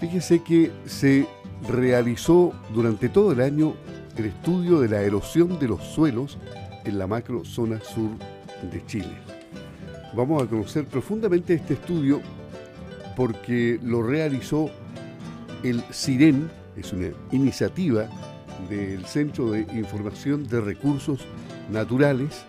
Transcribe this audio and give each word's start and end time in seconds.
Fíjese 0.00 0.42
que 0.42 0.70
se 0.86 1.26
realizó 1.68 2.54
durante 2.72 3.10
todo 3.10 3.32
el 3.32 3.42
año 3.42 3.74
el 4.16 4.24
estudio 4.26 4.80
de 4.80 4.88
la 4.88 5.02
erosión 5.02 5.58
de 5.58 5.68
los 5.68 5.84
suelos 5.84 6.38
en 6.84 6.98
la 6.98 7.06
macro 7.06 7.44
zona 7.44 7.80
sur 7.80 8.10
de 8.72 8.84
Chile. 8.86 9.12
Vamos 10.14 10.42
a 10.42 10.46
conocer 10.46 10.86
profundamente 10.86 11.52
este 11.52 11.74
estudio 11.74 12.22
porque 13.14 13.78
lo 13.82 14.02
realizó 14.02 14.70
el 15.62 15.82
CIREN, 15.92 16.50
es 16.76 16.94
una 16.94 17.08
iniciativa 17.30 18.08
del 18.70 19.04
Centro 19.04 19.50
de 19.50 19.60
Información 19.74 20.48
de 20.48 20.62
Recursos 20.62 21.26
Naturales, 21.70 22.46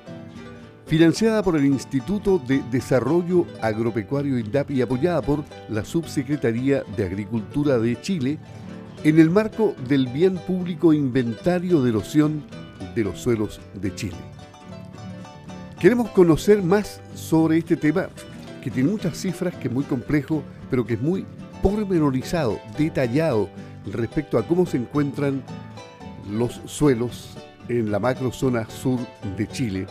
financiada 0.92 1.42
por 1.42 1.56
el 1.56 1.66
Instituto 1.66 2.38
de 2.38 2.62
Desarrollo 2.70 3.46
Agropecuario 3.62 4.38
INDAP 4.38 4.72
y 4.72 4.82
apoyada 4.82 5.22
por 5.22 5.46
la 5.70 5.86
Subsecretaría 5.86 6.84
de 6.98 7.06
Agricultura 7.06 7.80
de 7.80 8.02
Chile, 8.02 8.40
en 9.06 9.18
el 9.18 9.30
marco 9.30 9.74
del 9.88 10.08
bien 10.08 10.36
público 10.36 10.92
inventario 10.92 11.82
de 11.82 11.92
erosión 11.92 12.44
de 12.94 13.06
los 13.06 13.22
suelos 13.22 13.62
de 13.74 13.96
Chile. 13.96 14.18
Queremos 15.80 16.10
conocer 16.10 16.62
más 16.62 17.00
sobre 17.16 17.60
este 17.60 17.78
tema 17.78 18.10
que 18.62 18.70
tiene 18.70 18.92
muchas 18.92 19.18
cifras, 19.18 19.56
que 19.56 19.70
es 19.70 19.74
muy 19.74 19.86
complejo, 19.86 20.44
pero 20.70 20.86
que 20.86 20.96
es 20.96 21.02
muy 21.02 21.26
pormenorizado, 21.64 22.60
detallado 22.78 23.48
respecto 23.94 24.38
a 24.38 24.46
cómo 24.46 24.66
se 24.66 24.76
encuentran 24.76 25.42
los 26.30 26.60
suelos 26.66 27.38
en 27.70 27.94
la 27.94 28.00
macrozona 28.00 28.70
sur 28.70 29.00
de 29.38 29.48
Chile. 29.48 29.88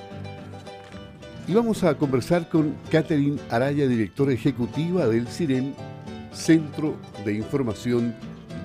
Y 1.47 1.55
vamos 1.55 1.83
a 1.83 1.97
conversar 1.97 2.49
con 2.49 2.77
Catherine 2.91 3.41
Araya, 3.51 3.87
directora 3.87 4.33
ejecutiva 4.33 5.07
del 5.07 5.27
CIREN, 5.27 5.75
Centro 6.33 6.95
de 7.25 7.35
Información 7.35 8.15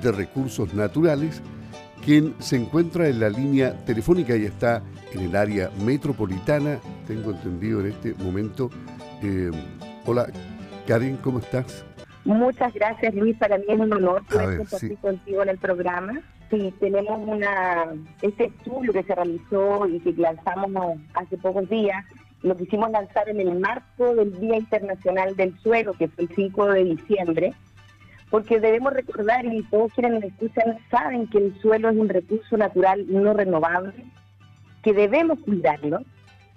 de 0.04 0.12
Recursos 0.12 0.74
Naturales, 0.74 1.42
quien 2.04 2.36
se 2.40 2.58
encuentra 2.58 3.08
en 3.08 3.20
la 3.20 3.30
línea 3.30 3.74
telefónica 3.86 4.36
y 4.36 4.46
está 4.46 4.84
en 5.14 5.22
el 5.22 5.36
área 5.36 5.72
metropolitana, 5.84 6.80
tengo 7.08 7.32
entendido 7.32 7.80
en 7.80 7.88
este 7.88 8.14
momento. 8.24 8.70
Eh, 9.24 9.50
hola, 10.06 10.28
Karen, 10.86 11.18
¿cómo 11.18 11.40
estás? 11.40 11.84
Muchas 12.26 12.74
gracias, 12.74 13.14
Luis. 13.16 13.36
Para 13.38 13.58
mí 13.58 13.66
es 13.68 13.80
un 13.80 13.94
honor 13.94 14.24
poder 14.26 14.58
compartir 14.58 14.98
contigo 14.98 15.44
en 15.44 15.50
el 15.50 15.58
programa. 15.58 16.20
Sí, 16.50 16.74
tenemos 16.80 17.20
una 17.28 17.86
este 18.22 18.46
estudio 18.46 18.94
que 18.94 19.04
se 19.04 19.16
realizó 19.16 19.88
y 19.88 20.00
que 20.00 20.14
lanzamos 20.14 21.00
hace 21.16 21.38
pocos 21.38 21.68
días. 21.70 22.06
Lo 22.42 22.56
quisimos 22.56 22.92
lanzar 22.92 23.28
en 23.30 23.40
el 23.40 23.60
marco 23.60 24.16
del 24.16 24.40
Día 24.40 24.58
Internacional 24.58 25.36
del 25.36 25.58
Suelo, 25.60 25.94
que 25.94 26.08
fue 26.08 26.26
el 26.26 26.36
5 26.36 26.68
de 26.68 26.84
diciembre, 26.84 27.54
porque 28.30 28.60
debemos 28.60 28.94
recordar, 28.94 29.46
y 29.46 29.64
todos 29.64 29.94
quienes 29.94 30.14
nos 30.14 30.24
escuchan 30.24 30.78
saben 30.92 31.28
que 31.28 31.38
el 31.38 31.60
suelo 31.62 31.90
es 31.90 31.98
un 31.98 32.10
recurso 32.10 32.58
natural 32.58 33.06
no 33.08 33.34
renovable, 33.34 33.94
que 34.84 34.94
debemos 34.94 35.40
cuidarlo, 35.40 36.02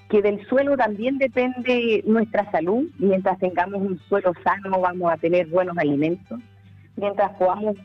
que 0.08 0.22
del 0.22 0.44
suelo 0.46 0.76
también 0.76 1.18
depende 1.18 2.02
nuestra 2.06 2.50
salud. 2.50 2.88
Mientras 2.98 3.38
tengamos 3.38 3.80
un 3.80 3.98
suelo 4.08 4.32
sano 4.42 4.80
vamos 4.80 5.12
a 5.12 5.16
tener 5.16 5.46
buenos 5.48 5.76
alimentos. 5.76 6.38
Mientras 6.96 7.30
podamos 7.32 7.76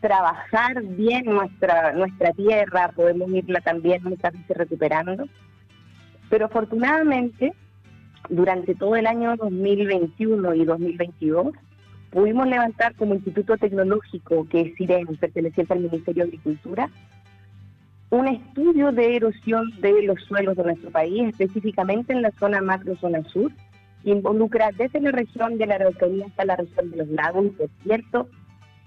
trabajar 0.00 0.82
bien 0.82 1.24
nuestra, 1.26 1.92
nuestra 1.92 2.32
tierra, 2.32 2.92
podemos 2.94 3.30
irla 3.30 3.60
también 3.60 4.02
muchas 4.04 4.32
veces 4.32 4.56
recuperando. 4.56 5.24
Pero 6.28 6.46
afortunadamente, 6.46 7.52
durante 8.28 8.74
todo 8.74 8.96
el 8.96 9.06
año 9.06 9.36
2021 9.36 10.54
y 10.54 10.64
2022, 10.64 11.54
pudimos 12.10 12.46
levantar 12.46 12.94
como 12.94 13.14
Instituto 13.14 13.56
Tecnológico, 13.56 14.46
que 14.48 14.60
es 14.60 14.76
CIREN, 14.76 15.06
perteneciente 15.16 15.72
al 15.72 15.80
Ministerio 15.80 16.24
de 16.24 16.28
Agricultura, 16.28 16.90
un 18.10 18.26
estudio 18.26 18.90
de 18.92 19.16
erosión 19.16 19.70
de 19.80 20.02
los 20.02 20.20
suelos 20.22 20.56
de 20.56 20.64
nuestro 20.64 20.90
país, 20.90 21.28
específicamente 21.28 22.12
en 22.12 22.22
la 22.22 22.30
zona 22.38 22.62
macro 22.62 22.96
zona 22.96 23.22
sur, 23.24 23.52
que 24.02 24.10
involucra 24.10 24.70
desde 24.76 25.00
la 25.00 25.10
región 25.10 25.58
de 25.58 25.66
la 25.66 25.74
Araucanía 25.74 26.26
hasta 26.26 26.44
la 26.44 26.56
región 26.56 26.90
de 26.90 26.96
los 26.98 27.08
lagos 27.08 27.46
por 27.56 27.68
cierto, 27.82 28.28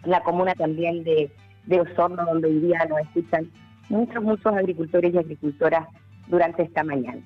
la 0.05 0.21
comuna 0.23 0.55
también 0.55 1.03
de, 1.03 1.29
de 1.65 1.81
Osorno, 1.81 2.25
donde 2.25 2.47
hoy 2.47 2.59
día 2.59 2.85
nos 2.89 3.01
escuchan 3.01 3.51
muchos, 3.89 4.23
muchos 4.23 4.53
agricultores 4.53 5.13
y 5.13 5.17
agricultoras 5.17 5.87
durante 6.31 6.63
esta 6.63 6.83
mañana. 6.83 7.21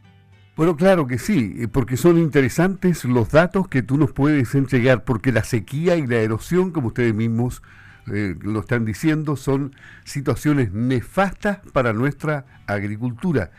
Bueno, 0.58 0.76
claro 0.76 1.06
que 1.06 1.20
sí, 1.20 1.68
porque 1.72 1.98
son 1.98 2.18
interesantes 2.18 3.06
los 3.06 3.30
datos 3.30 3.68
que 3.68 3.84
tú 3.84 3.98
nos 3.98 4.12
puedes 4.12 4.56
entregar, 4.56 5.04
porque 5.04 5.32
la 5.32 5.44
sequía 5.44 5.96
y 5.98 6.08
la 6.08 6.18
erosión, 6.18 6.72
como 6.72 6.88
ustedes 6.88 7.14
mismos 7.14 7.62
eh, 8.08 8.36
lo 8.42 8.62
están 8.62 8.86
diciendo, 8.86 9.36
son 9.36 9.76
situaciones 10.06 10.72
nefastas 10.72 11.60
para 11.74 11.92
nuestra 11.94 12.46
agricultura. 12.68 13.52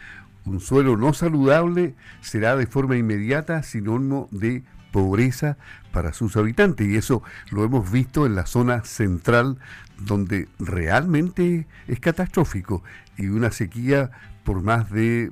Un 0.46 0.60
suelo 0.60 0.96
no 0.96 1.12
saludable 1.12 1.94
será 2.20 2.56
de 2.56 2.66
forma 2.66 2.96
inmediata 2.96 3.62
sinónimo 3.62 4.28
de 4.30 4.62
pobreza 4.92 5.58
para 5.92 6.14
sus 6.14 6.36
habitantes 6.36 6.86
y 6.86 6.96
eso 6.96 7.22
lo 7.50 7.64
hemos 7.64 7.90
visto 7.90 8.24
en 8.24 8.36
la 8.36 8.46
zona 8.46 8.84
central 8.84 9.58
donde 9.98 10.48
realmente 10.58 11.66
es 11.88 12.00
catastrófico 12.00 12.82
y 13.18 13.26
una 13.26 13.50
sequía 13.50 14.10
por 14.46 14.62
más 14.62 14.90
de 14.90 15.30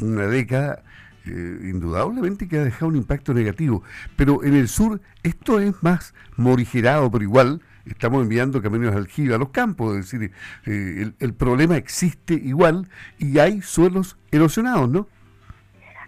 una 0.00 0.26
década 0.26 0.82
eh, 1.26 1.30
indudablemente 1.30 2.48
que 2.48 2.58
ha 2.58 2.64
dejado 2.64 2.88
un 2.88 2.96
impacto 2.96 3.32
negativo. 3.32 3.84
Pero 4.16 4.42
en 4.42 4.54
el 4.54 4.66
sur 4.66 5.00
esto 5.22 5.60
es 5.60 5.80
más 5.82 6.14
morigerado, 6.36 7.10
pero 7.10 7.22
igual 7.22 7.60
estamos 7.86 8.22
enviando 8.22 8.60
camiones 8.62 8.94
aljibe 8.94 9.34
a 9.34 9.38
los 9.38 9.50
campos, 9.50 9.96
es 9.96 10.10
decir, 10.10 10.32
eh, 10.66 11.12
el, 11.18 11.34
problema 11.34 11.76
existe 11.76 12.34
igual 12.34 12.88
y 13.18 13.38
hay 13.38 13.60
suelos 13.60 14.16
erosionados, 14.32 14.88
¿no? 14.88 15.06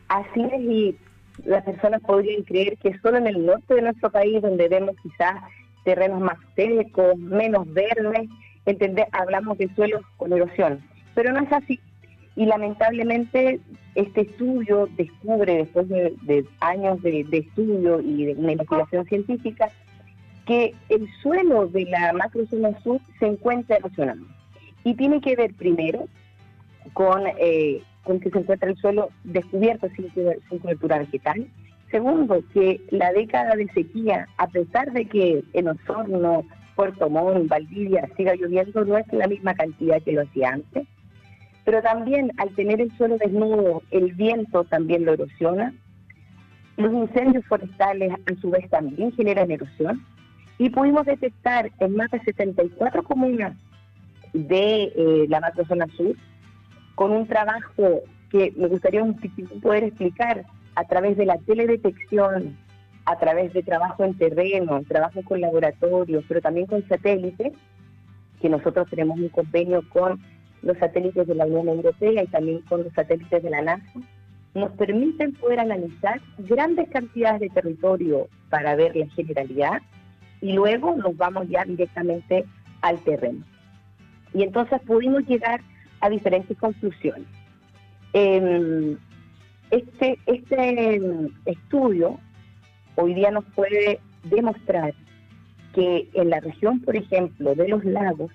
Así 0.08 0.40
es, 0.40 0.60
y 0.60 0.98
las 1.44 1.64
personas 1.64 2.00
podrían 2.00 2.42
creer 2.44 2.78
que 2.78 2.98
solo 3.00 3.18
en 3.18 3.26
el 3.26 3.44
norte 3.44 3.74
de 3.74 3.82
nuestro 3.82 4.10
país, 4.10 4.40
donde 4.40 4.68
vemos 4.68 4.96
quizás 5.02 5.34
terrenos 5.84 6.20
más 6.20 6.38
secos, 6.54 7.18
menos 7.18 7.70
verdes, 7.72 8.28
entender, 8.64 9.06
hablamos 9.12 9.58
de 9.58 9.68
suelos 9.74 10.02
con 10.16 10.32
erosión, 10.32 10.80
pero 11.14 11.32
no 11.32 11.40
es 11.40 11.52
así. 11.52 11.78
Y 12.36 12.44
lamentablemente 12.44 13.60
este 13.94 14.20
estudio 14.20 14.88
descubre, 14.96 15.56
después 15.56 15.88
de, 15.88 16.44
años 16.60 17.02
de, 17.02 17.26
estudio 17.32 18.00
y 18.00 18.26
de 18.26 18.34
una 18.34 18.52
investigación 18.52 19.06
científica, 19.06 19.70
que 20.44 20.74
el 20.90 21.08
suelo 21.22 21.66
de 21.66 21.86
la 21.86 22.12
macrozona 22.12 22.78
sur 22.82 23.00
se 23.18 23.26
encuentra 23.26 23.76
erosionado. 23.76 24.20
Y 24.84 24.94
tiene 24.94 25.20
que 25.20 25.34
ver 25.34 25.54
primero 25.54 26.06
con, 26.92 27.22
eh, 27.38 27.82
con 28.04 28.20
que 28.20 28.30
se 28.30 28.38
encuentra 28.38 28.68
el 28.68 28.76
suelo 28.76 29.08
descubierto 29.24 29.88
sin, 29.96 30.12
sin 30.14 30.58
cobertura 30.58 30.98
vegetal. 30.98 31.48
Segundo, 31.90 32.44
que 32.52 32.80
la 32.90 33.12
década 33.12 33.56
de 33.56 33.66
sequía, 33.68 34.28
a 34.36 34.46
pesar 34.46 34.92
de 34.92 35.06
que 35.06 35.42
en 35.54 35.68
Osorno, 35.68 36.44
Puerto 36.74 37.08
Montt, 37.08 37.48
Valdivia 37.48 38.06
siga 38.16 38.34
lloviendo, 38.34 38.84
no 38.84 38.98
es 38.98 39.10
la 39.10 39.26
misma 39.26 39.54
cantidad 39.54 40.02
que 40.02 40.12
lo 40.12 40.22
hacía 40.22 40.50
antes 40.50 40.86
pero 41.66 41.82
también 41.82 42.30
al 42.36 42.50
tener 42.54 42.80
el 42.80 42.96
suelo 42.96 43.18
desnudo, 43.18 43.82
el 43.90 44.12
viento 44.12 44.62
también 44.62 45.04
lo 45.04 45.14
erosiona. 45.14 45.74
Los 46.76 46.92
incendios 46.92 47.44
forestales 47.46 48.12
a 48.12 48.40
su 48.40 48.50
vez 48.50 48.70
también 48.70 49.10
generan 49.10 49.50
erosión. 49.50 50.06
Y 50.58 50.70
pudimos 50.70 51.04
detectar 51.06 51.72
en 51.80 51.96
más 51.96 52.08
de 52.12 52.20
74 52.20 53.02
comunas 53.02 53.56
de 54.32 54.84
eh, 54.84 55.26
la 55.28 55.40
macrozona 55.40 55.88
sur, 55.96 56.14
con 56.94 57.10
un 57.10 57.26
trabajo 57.26 58.00
que 58.30 58.54
me 58.56 58.68
gustaría 58.68 59.04
poder 59.60 59.84
explicar 59.84 60.44
a 60.76 60.84
través 60.84 61.16
de 61.16 61.26
la 61.26 61.36
teledetección, 61.38 62.56
a 63.06 63.18
través 63.18 63.52
de 63.52 63.64
trabajo 63.64 64.04
en 64.04 64.16
terreno, 64.16 64.80
trabajo 64.86 65.20
con 65.24 65.40
laboratorios, 65.40 66.24
pero 66.28 66.40
también 66.40 66.66
con 66.66 66.86
satélites, 66.86 67.54
que 68.40 68.48
nosotros 68.48 68.88
tenemos 68.88 69.18
un 69.18 69.30
convenio 69.30 69.82
con 69.88 70.20
los 70.66 70.76
satélites 70.78 71.26
de 71.26 71.34
la 71.34 71.46
Unión 71.46 71.68
Europea 71.68 72.22
y 72.22 72.26
también 72.26 72.60
con 72.62 72.82
los 72.82 72.92
satélites 72.92 73.42
de 73.42 73.50
la 73.50 73.62
NASA, 73.62 74.00
nos 74.54 74.72
permiten 74.72 75.32
poder 75.34 75.60
analizar 75.60 76.20
grandes 76.38 76.88
cantidades 76.88 77.40
de 77.40 77.50
territorio 77.50 78.28
para 78.50 78.74
ver 78.74 78.96
la 78.96 79.06
generalidad 79.08 79.82
y 80.40 80.52
luego 80.52 80.96
nos 80.96 81.16
vamos 81.16 81.48
ya 81.48 81.64
directamente 81.64 82.44
al 82.82 82.98
terreno. 83.00 83.44
Y 84.34 84.42
entonces 84.42 84.80
pudimos 84.82 85.26
llegar 85.26 85.60
a 86.00 86.10
diferentes 86.10 86.58
conclusiones. 86.58 87.28
Em, 88.12 88.96
este, 89.70 90.18
este 90.26 91.00
estudio 91.44 92.18
hoy 92.96 93.14
día 93.14 93.30
nos 93.30 93.44
puede 93.54 94.00
demostrar 94.24 94.94
que 95.74 96.08
en 96.14 96.30
la 96.30 96.40
región, 96.40 96.80
por 96.80 96.96
ejemplo, 96.96 97.54
de 97.54 97.68
los 97.68 97.84
lagos, 97.84 98.32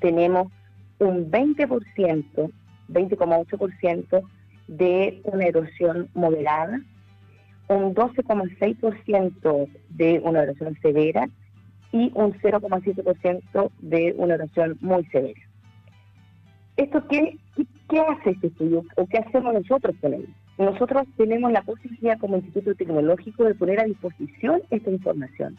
tenemos 0.00 0.52
un 0.98 1.30
20%, 1.30 2.50
20,8% 2.88 4.22
de 4.68 5.20
una 5.24 5.44
erosión 5.46 6.08
moderada, 6.14 6.80
un 7.68 7.94
12,6% 7.94 9.68
de 9.90 10.20
una 10.24 10.42
erosión 10.42 10.76
severa 10.80 11.28
y 11.92 12.10
un 12.14 12.32
0,7% 12.34 13.70
de 13.80 14.14
una 14.16 14.34
erosión 14.34 14.76
muy 14.80 15.04
severa. 15.06 15.40
¿Esto 16.76 17.06
qué, 17.08 17.36
qué, 17.88 18.00
hace 18.00 18.30
este 18.30 18.48
estudio 18.48 18.84
o 18.96 19.06
qué 19.06 19.18
hacemos 19.18 19.52
nosotros 19.54 19.96
con 20.00 20.14
él? 20.14 20.28
Nosotros 20.58 21.06
tenemos 21.16 21.52
la 21.52 21.62
posibilidad 21.62 22.18
como 22.18 22.36
Instituto 22.36 22.74
Tecnológico 22.74 23.44
de 23.44 23.54
poner 23.54 23.80
a 23.80 23.84
disposición 23.84 24.62
esta 24.70 24.90
información 24.90 25.56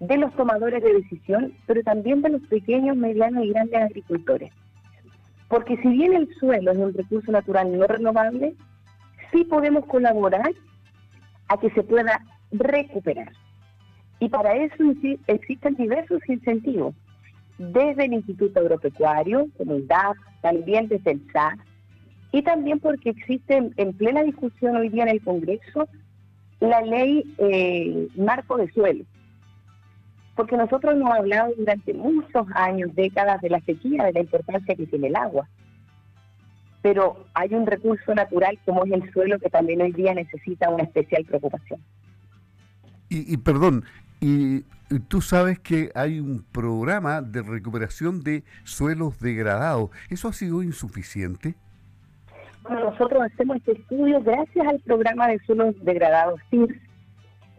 de 0.00 0.16
los 0.16 0.34
tomadores 0.34 0.82
de 0.82 0.94
decisión, 0.94 1.52
pero 1.66 1.82
también 1.82 2.22
de 2.22 2.30
los 2.30 2.42
pequeños, 2.42 2.96
medianos 2.96 3.44
y 3.44 3.50
grandes 3.50 3.82
agricultores. 3.82 4.52
Porque 5.48 5.76
si 5.78 5.88
bien 5.88 6.14
el 6.14 6.28
suelo 6.38 6.72
es 6.72 6.78
un 6.78 6.94
recurso 6.94 7.32
natural 7.32 7.76
no 7.76 7.86
renovable, 7.86 8.54
sí 9.32 9.44
podemos 9.44 9.86
colaborar 9.86 10.50
a 11.48 11.56
que 11.58 11.70
se 11.70 11.82
pueda 11.82 12.20
recuperar. 12.52 13.32
Y 14.20 14.28
para 14.28 14.54
eso 14.54 14.84
existen 15.26 15.74
diversos 15.76 16.20
incentivos, 16.28 16.94
desde 17.56 18.04
el 18.04 18.14
Instituto 18.14 18.60
Agropecuario, 18.60 19.48
como 19.56 19.74
el 19.74 19.86
DAF, 19.86 20.16
también 20.42 20.88
desde 20.88 21.12
el 21.12 21.22
SAS, 21.32 21.58
y 22.30 22.42
también 22.42 22.78
porque 22.78 23.10
existe 23.10 23.70
en 23.76 23.92
plena 23.94 24.22
discusión 24.22 24.76
hoy 24.76 24.90
día 24.90 25.04
en 25.04 25.08
el 25.08 25.22
Congreso 25.22 25.88
la 26.60 26.80
ley 26.82 27.24
eh, 27.38 28.08
marco 28.16 28.56
de 28.56 28.70
suelo. 28.72 29.04
Porque 30.38 30.56
nosotros 30.56 30.94
hemos 30.94 31.12
hablado 31.12 31.52
durante 31.58 31.92
muchos 31.94 32.46
años, 32.54 32.94
décadas 32.94 33.40
de 33.40 33.50
la 33.50 33.60
sequía, 33.62 34.04
de 34.04 34.12
la 34.12 34.20
importancia 34.20 34.76
que 34.76 34.86
tiene 34.86 35.08
el 35.08 35.16
agua. 35.16 35.48
Pero 36.80 37.26
hay 37.34 37.52
un 37.54 37.66
recurso 37.66 38.14
natural 38.14 38.56
como 38.64 38.84
es 38.84 38.92
el 38.92 39.12
suelo 39.12 39.40
que 39.40 39.50
también 39.50 39.82
hoy 39.82 39.90
día 39.90 40.14
necesita 40.14 40.70
una 40.70 40.84
especial 40.84 41.24
preocupación. 41.24 41.80
Y, 43.08 43.34
y 43.34 43.36
perdón, 43.38 43.82
y 44.20 44.60
tú 45.08 45.22
sabes 45.22 45.58
que 45.58 45.90
hay 45.96 46.20
un 46.20 46.44
programa 46.52 47.20
de 47.20 47.42
recuperación 47.42 48.22
de 48.22 48.44
suelos 48.62 49.18
degradados. 49.18 49.90
¿Eso 50.08 50.28
ha 50.28 50.32
sido 50.32 50.62
insuficiente? 50.62 51.56
Bueno, 52.62 52.92
nosotros 52.92 53.24
hacemos 53.24 53.56
este 53.56 53.72
estudio 53.72 54.22
gracias 54.22 54.68
al 54.68 54.78
programa 54.82 55.26
de 55.26 55.40
suelos 55.40 55.74
degradados 55.82 56.38
CIRS. 56.48 56.87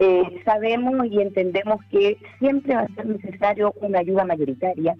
Eh, 0.00 0.42
sabemos 0.44 1.06
y 1.06 1.20
entendemos 1.20 1.84
que 1.90 2.18
siempre 2.38 2.74
va 2.74 2.82
a 2.82 2.94
ser 2.94 3.06
necesario 3.06 3.72
una 3.80 4.00
ayuda 4.00 4.24
mayoritaria, 4.24 4.96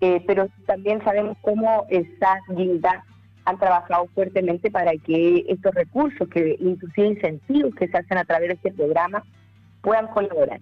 eh, 0.00 0.22
pero 0.26 0.48
también 0.66 1.04
sabemos 1.04 1.36
cómo 1.42 1.86
esa 1.90 2.38
guilda 2.48 3.04
han 3.44 3.58
trabajado 3.58 4.06
fuertemente 4.14 4.70
para 4.70 4.92
que 4.92 5.44
estos 5.48 5.74
recursos, 5.74 6.28
que 6.28 6.56
inclusive 6.58 7.08
incentivos 7.08 7.74
que 7.74 7.88
se 7.88 7.96
hacen 7.96 8.18
a 8.18 8.24
través 8.24 8.48
de 8.48 8.54
este 8.54 8.72
programa, 8.72 9.22
puedan 9.82 10.08
colaborar 10.08 10.60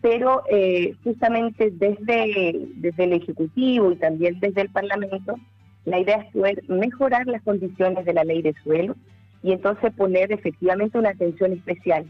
pero 0.00 0.42
eh, 0.50 0.94
justamente 1.02 1.70
desde, 1.72 2.68
desde 2.76 3.04
el 3.04 3.14
Ejecutivo 3.14 3.92
y 3.92 3.96
también 3.96 4.38
desde 4.40 4.62
el 4.62 4.70
Parlamento, 4.70 5.36
la 5.84 5.98
idea 5.98 6.18
es 6.18 6.32
poder 6.32 6.62
mejorar 6.68 7.26
las 7.26 7.42
condiciones 7.42 8.04
de 8.04 8.12
la 8.12 8.24
ley 8.24 8.42
de 8.42 8.54
suelo 8.62 8.94
y 9.42 9.52
entonces 9.52 9.92
poner 9.94 10.32
efectivamente 10.32 10.98
una 10.98 11.10
atención 11.10 11.52
especial. 11.52 12.06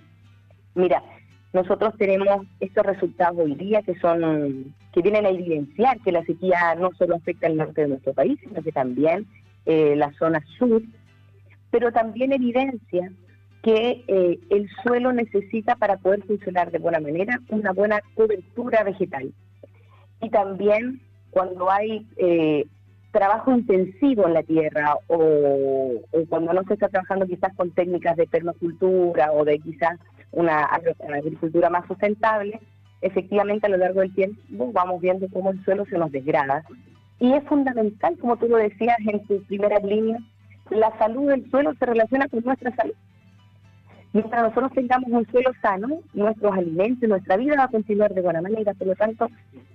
Mira, 0.79 1.03
nosotros 1.53 1.93
tenemos 1.99 2.47
estos 2.61 2.87
resultados 2.87 3.37
hoy 3.37 3.57
día 3.57 3.83
que 3.83 3.99
son 3.99 4.77
que 4.93 5.03
vienen 5.03 5.27
a 5.27 5.31
evidenciar 5.31 5.99
que 6.03 6.13
la 6.13 6.25
sequía 6.25 6.77
no 6.79 6.93
solo 6.93 7.17
afecta 7.17 7.49
al 7.49 7.57
norte 7.57 7.81
de 7.81 7.89
nuestro 7.89 8.13
país, 8.13 8.39
sino 8.41 8.63
que 8.63 8.71
también 8.71 9.27
eh, 9.67 9.97
la 9.97 10.13
zona 10.13 10.41
sur, 10.57 10.81
pero 11.73 11.91
también 11.91 12.33
evidencia 12.33 13.11
que 13.61 14.05
eh, 14.07 14.39
el 14.51 14.71
suelo 14.85 15.13
necesita 15.13 15.75
para 15.75 15.97
poder 15.97 16.23
funcionar 16.23 16.71
de 16.71 16.79
buena 16.79 17.01
manera 17.01 17.41
una 17.49 17.73
buena 17.73 17.99
cobertura 18.15 18.85
vegetal. 18.85 19.33
Y 20.21 20.31
también 20.31 21.01
cuando 21.31 21.73
hay 21.73 22.07
eh, 22.19 22.67
trabajo 23.11 23.51
intensivo 23.51 24.29
en 24.29 24.35
la 24.35 24.45
tierra 24.45 24.95
o, 25.09 25.95
cuando 26.29 26.53
no 26.53 26.63
se 26.69 26.75
está 26.75 26.89
trabajando 26.89 27.27
quizás 27.27 27.53
con 27.57 27.73
técnicas 27.73 28.17
de 28.17 28.29
permacultura 28.29 29.33
o 29.33 29.45
de 29.45 29.59
quizás 29.59 29.99
una, 30.33 30.65
agricultura 30.65 31.71
más 31.71 31.87
sustentable, 31.87 32.61
efectivamente 33.01 33.67
a 33.67 33.71
lo 33.71 33.77
largo 33.77 34.01
del 34.01 34.15
tiempo 34.15 34.73
vamos 34.73 35.01
viendo 35.01 35.29
cómo 35.33 35.51
el 35.51 35.65
suelo 35.65 35.85
se 35.87 35.99
nos 35.99 36.13
desgrada. 36.13 36.65
Y 37.21 37.33
es 37.33 37.45
fundamental, 37.45 38.17
como 38.19 38.37
tú 38.37 38.47
lo 38.49 38.57
decías 38.57 38.97
en 39.07 39.25
tu 39.27 39.43
primera 39.45 39.79
línea, 39.81 40.19
la 40.71 40.97
salud 40.99 41.29
del 41.29 41.51
suelo 41.51 41.75
se 41.75 41.87
relaciona 41.87 42.29
con 42.29 42.45
nuestra 42.45 42.75
salud. 42.75 42.95
Mientras 44.13 44.43
nosotros 44.43 44.73
tengamos 44.73 45.11
un 45.11 45.27
suelo 45.27 45.51
sano, 45.61 45.89
nuestros 46.15 46.53
alimentos, 46.57 47.09
nuestra 47.09 47.37
vida 47.37 47.57
va 47.57 47.65
a 47.65 47.69
continuar 47.69 48.15
de 48.15 48.23
buena 48.23 48.41
manera. 48.41 48.73
Por 48.75 48.89
lo 48.89 48.95
tanto, 48.97 49.29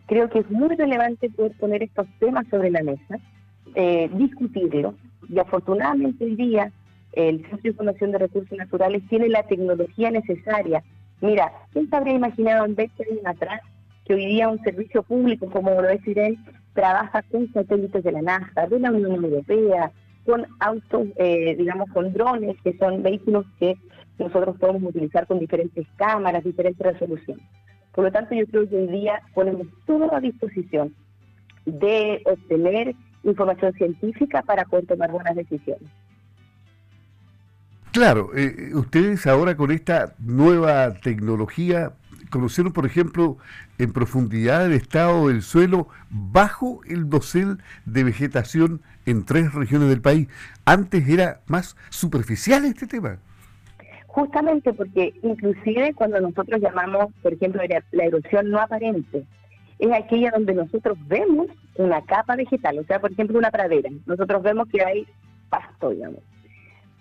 creo 0.07 0.29
que 0.29 0.39
es 0.39 0.49
muy 0.49 0.75
relevante 0.75 1.29
poder 1.29 1.51
poner 1.57 1.83
estos 1.83 2.07
temas 2.19 2.47
sobre 2.49 2.71
la 2.71 2.81
mesa, 2.81 3.19
eh, 3.75 4.09
discutirlos. 4.13 4.95
Y 5.29 5.37
afortunadamente 5.39 6.25
hoy 6.25 6.35
día 6.35 6.71
el 7.13 7.41
Centro 7.41 7.59
de 7.61 7.69
Información 7.69 8.11
de 8.11 8.17
Recursos 8.17 8.57
Naturales 8.57 9.03
tiene 9.09 9.29
la 9.29 9.43
tecnología 9.43 10.11
necesaria. 10.11 10.83
Mira, 11.21 11.51
¿quién 11.71 11.89
se 11.89 11.95
habría 11.95 12.15
imaginado 12.15 12.65
en 12.65 12.75
20 12.75 13.03
años 13.03 13.25
atrás 13.25 13.61
que 14.05 14.13
hoy 14.13 14.25
día 14.25 14.49
un 14.49 14.61
servicio 14.63 15.03
público 15.03 15.49
como 15.49 15.69
lo 15.69 15.89
es 15.89 16.05
IREN 16.05 16.37
trabaja 16.73 17.21
con 17.23 17.51
satélites 17.53 18.03
de 18.03 18.11
la 18.11 18.21
NASA, 18.21 18.67
de 18.67 18.79
la 18.79 18.91
Unión 18.91 19.23
Europea, 19.23 19.91
con 20.25 20.45
autos, 20.59 21.07
eh, 21.17 21.55
digamos, 21.55 21.89
con 21.91 22.13
drones, 22.13 22.57
que 22.63 22.75
son 22.77 23.03
vehículos 23.03 23.45
que 23.59 23.77
nosotros 24.17 24.57
podemos 24.57 24.83
utilizar 24.83 25.27
con 25.27 25.39
diferentes 25.39 25.85
cámaras, 25.95 26.43
diferentes 26.43 26.85
resoluciones. 26.85 27.45
Por 27.93 28.05
lo 28.05 28.11
tanto, 28.11 28.33
yo 28.33 28.45
creo 28.47 28.67
que 28.67 28.75
hoy 28.75 28.87
día 28.87 29.21
ponemos 29.33 29.67
todo 29.85 30.13
a 30.13 30.19
disposición 30.19 30.95
de 31.65 32.21
obtener 32.25 32.95
información 33.23 33.73
científica 33.73 34.41
para 34.41 34.65
poder 34.65 34.87
tomar 34.87 35.11
buenas 35.11 35.35
decisiones. 35.35 35.89
Claro, 37.93 38.31
eh, 38.35 38.71
ustedes 38.73 39.27
ahora 39.27 39.55
con 39.55 39.69
esta 39.69 40.15
nueva 40.17 40.95
tecnología 40.95 41.91
conocieron, 42.31 42.73
por 42.73 42.87
ejemplo, 42.87 43.37
en 43.77 43.93
profundidad 43.93 44.65
el 44.65 44.73
estado 44.73 45.27
del 45.27 45.43
suelo 45.43 45.87
bajo 46.09 46.81
el 46.89 47.07
dosel 47.07 47.59
de 47.85 48.03
vegetación 48.03 48.81
en 49.05 49.25
tres 49.25 49.53
regiones 49.53 49.89
del 49.89 50.01
país. 50.01 50.27
Antes 50.65 51.07
era 51.07 51.41
más 51.45 51.77
superficial 51.91 52.65
este 52.65 52.87
tema. 52.87 53.19
Justamente 54.07 54.73
porque 54.73 55.13
inclusive 55.21 55.93
cuando 55.93 56.19
nosotros 56.19 56.61
llamamos, 56.61 57.13
por 57.21 57.33
ejemplo, 57.33 57.61
la 57.91 58.03
erosión 58.03 58.49
no 58.49 58.59
aparente, 58.59 59.23
es 59.77 59.91
aquella 59.91 60.31
donde 60.31 60.55
nosotros 60.55 60.97
vemos 61.07 61.45
una 61.75 62.01
capa 62.01 62.35
vegetal, 62.35 62.79
o 62.79 62.83
sea, 62.85 62.99
por 62.99 63.11
ejemplo, 63.11 63.37
una 63.37 63.51
pradera. 63.51 63.91
Nosotros 64.07 64.41
vemos 64.41 64.67
que 64.69 64.83
hay 64.83 65.05
pasto, 65.49 65.91
digamos. 65.91 66.21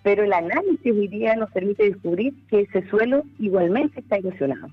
Pero 0.03 0.23
el 0.23 0.33
análisis 0.33 0.91
hoy 0.91 1.07
día 1.07 1.35
nos 1.35 1.49
permite 1.51 1.83
descubrir 1.83 2.33
que 2.47 2.61
ese 2.61 2.87
suelo 2.89 3.23
igualmente 3.39 4.01
está 4.01 4.17
erosionado. 4.17 4.67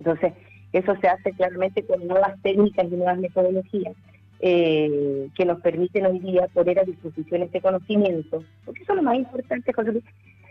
Entonces, 0.00 0.32
eso 0.72 0.94
se 1.00 1.08
hace 1.08 1.32
claramente 1.32 1.84
con 1.86 2.06
nuevas 2.06 2.40
técnicas 2.42 2.86
y 2.86 2.96
nuevas 2.96 3.18
metodologías 3.18 3.94
eh, 4.40 5.28
que 5.34 5.44
nos 5.46 5.60
permiten 5.60 6.04
hoy 6.06 6.18
día 6.18 6.48
poner 6.52 6.78
a 6.78 6.84
disposición 6.84 7.42
este 7.42 7.62
conocimiento, 7.62 8.44
porque 8.64 8.82
eso 8.82 8.92
es 8.92 8.96
lo 8.96 9.02
más 9.02 9.16
importante, 9.16 9.72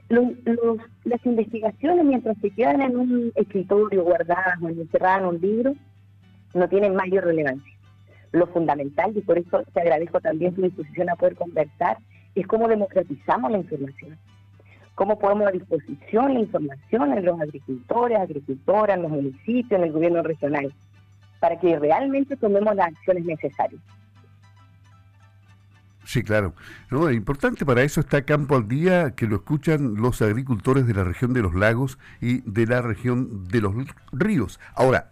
las 0.09 1.25
investigaciones 1.25 2.05
mientras 2.05 2.37
se 2.39 2.49
quedan 2.49 2.81
en 2.81 2.97
un 2.97 3.31
escritorio 3.35 4.03
guardadas 4.03 4.59
o 4.61 4.69
encerradas 4.69 5.21
en 5.21 5.27
un 5.27 5.41
libro, 5.41 5.75
no 6.55 6.67
tienen 6.69 6.95
mayor 6.95 7.25
relevancia. 7.25 7.73
Lo 8.31 8.47
fundamental, 8.47 9.15
y 9.15 9.21
por 9.21 9.37
eso 9.37 9.63
te 9.71 9.81
agradezco 9.81 10.19
también 10.19 10.55
tu 10.55 10.63
disposición 10.63 11.09
a 11.09 11.15
poder 11.15 11.35
conversar, 11.35 11.97
es 12.35 12.47
cómo 12.47 12.67
democratizamos 12.67 13.51
la 13.51 13.57
información 13.57 14.17
cómo 14.95 15.19
ponemos 15.19 15.47
a 15.47 15.51
disposición 15.51 16.33
la 16.33 16.39
información 16.39 17.11
en 17.13 17.25
los 17.25 17.39
agricultores, 17.39 18.17
agricultoras, 18.17 18.95
en 18.95 19.03
los 19.03 19.11
municipios, 19.11 19.79
en 19.79 19.83
el 19.83 19.91
gobierno 19.91 20.23
regional, 20.23 20.73
para 21.39 21.59
que 21.59 21.77
realmente 21.77 22.35
tomemos 22.37 22.75
las 22.75 22.87
acciones 22.87 23.25
necesarias. 23.25 23.81
Sí, 26.05 26.23
claro. 26.23 26.53
No, 26.91 27.11
importante 27.11 27.65
para 27.65 27.81
eso 27.81 27.99
está 27.99 28.23
Campo 28.23 28.55
al 28.55 28.67
Día, 28.67 29.15
que 29.15 29.25
lo 29.25 29.37
escuchan 29.37 29.95
los 29.95 30.21
agricultores 30.21 30.87
de 30.87 30.93
la 30.93 31.03
región 31.03 31.33
de 31.33 31.41
los 31.41 31.55
lagos 31.55 31.97
y 32.21 32.41
de 32.41 32.67
la 32.67 32.81
región 32.81 33.47
de 33.47 33.61
los 33.61 33.73
ríos. 34.11 34.59
Ahora, 34.75 35.09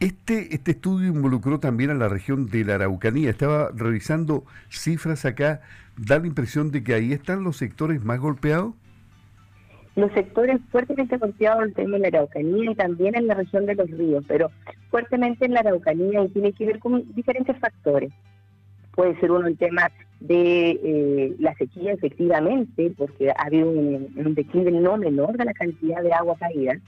este, 0.00 0.54
este 0.54 0.72
estudio 0.72 1.08
involucró 1.08 1.60
también 1.60 1.90
a 1.90 1.94
la 1.94 2.08
región 2.08 2.48
de 2.48 2.64
la 2.64 2.76
Araucanía. 2.76 3.30
Estaba 3.30 3.70
revisando 3.74 4.44
cifras 4.70 5.24
acá. 5.24 5.60
¿Da 5.96 6.18
la 6.18 6.26
impresión 6.26 6.70
de 6.70 6.84
que 6.84 6.94
ahí 6.94 7.12
están 7.12 7.42
los 7.42 7.56
sectores 7.56 8.04
más 8.04 8.20
golpeados? 8.20 8.74
los 9.98 10.12
sectores 10.12 10.60
fuertemente 10.70 11.16
golpeados 11.16 11.64
el 11.64 11.74
tema 11.74 11.96
de 11.96 12.10
la 12.10 12.18
Araucanía 12.18 12.70
y 12.70 12.74
también 12.74 13.16
en 13.16 13.26
la 13.26 13.34
región 13.34 13.66
de 13.66 13.74
los 13.74 13.90
ríos, 13.90 14.24
pero 14.28 14.50
fuertemente 14.90 15.44
en 15.44 15.54
la 15.54 15.60
Araucanía 15.60 16.22
y 16.22 16.28
tiene 16.28 16.52
que 16.52 16.66
ver 16.66 16.78
con 16.78 17.12
diferentes 17.14 17.58
factores. 17.58 18.12
Puede 18.94 19.18
ser 19.18 19.32
uno 19.32 19.46
el 19.46 19.58
tema 19.58 19.90
de 20.20 20.70
eh, 20.70 21.36
la 21.38 21.54
sequía, 21.54 21.92
efectivamente, 21.92 22.92
porque 22.96 23.30
ha 23.30 23.46
habido 23.46 23.70
un, 23.70 24.34
declive 24.34 24.70
no 24.70 24.96
menor 24.96 25.36
de 25.36 25.44
la 25.44 25.52
cantidad 25.52 26.02
de 26.02 26.12
agua 26.12 26.36
caída, 26.38 26.78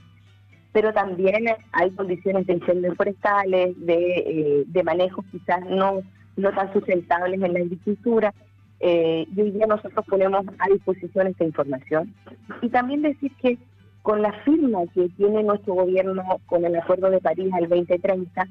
pero 0.73 0.93
también 0.93 1.47
hay 1.73 1.91
condiciones 1.91 2.47
de 2.47 2.55
incendios 2.55 2.97
forestales, 2.97 3.75
de, 3.85 4.15
eh, 4.19 4.65
de 4.67 4.83
manejo 4.83 5.25
quizás 5.31 5.61
no, 5.69 6.03
no 6.37 6.53
tan 6.53 6.73
sustentables 6.73 7.43
en 7.43 7.53
la 7.53 7.61
agricultura. 7.61 8.35
Eh, 8.79 9.27
y 9.35 9.41
hoy 9.41 9.51
día 9.51 9.67
nosotros 9.67 10.05
ponemos 10.09 10.45
a 10.59 10.69
disposición 10.69 11.27
esta 11.27 11.45
información. 11.45 12.15
Y 12.63 12.69
también 12.69 13.03
decir 13.03 13.33
que 13.43 13.59
con 14.03 14.23
la 14.23 14.33
firma 14.45 14.81
que 14.95 15.09
tiene 15.11 15.43
nuestro 15.43 15.75
gobierno 15.75 16.23
con 16.47 16.65
el 16.65 16.77
Acuerdo 16.77 17.11
de 17.11 17.21
París 17.21 17.53
al 17.53 17.69
2030, 17.69 18.47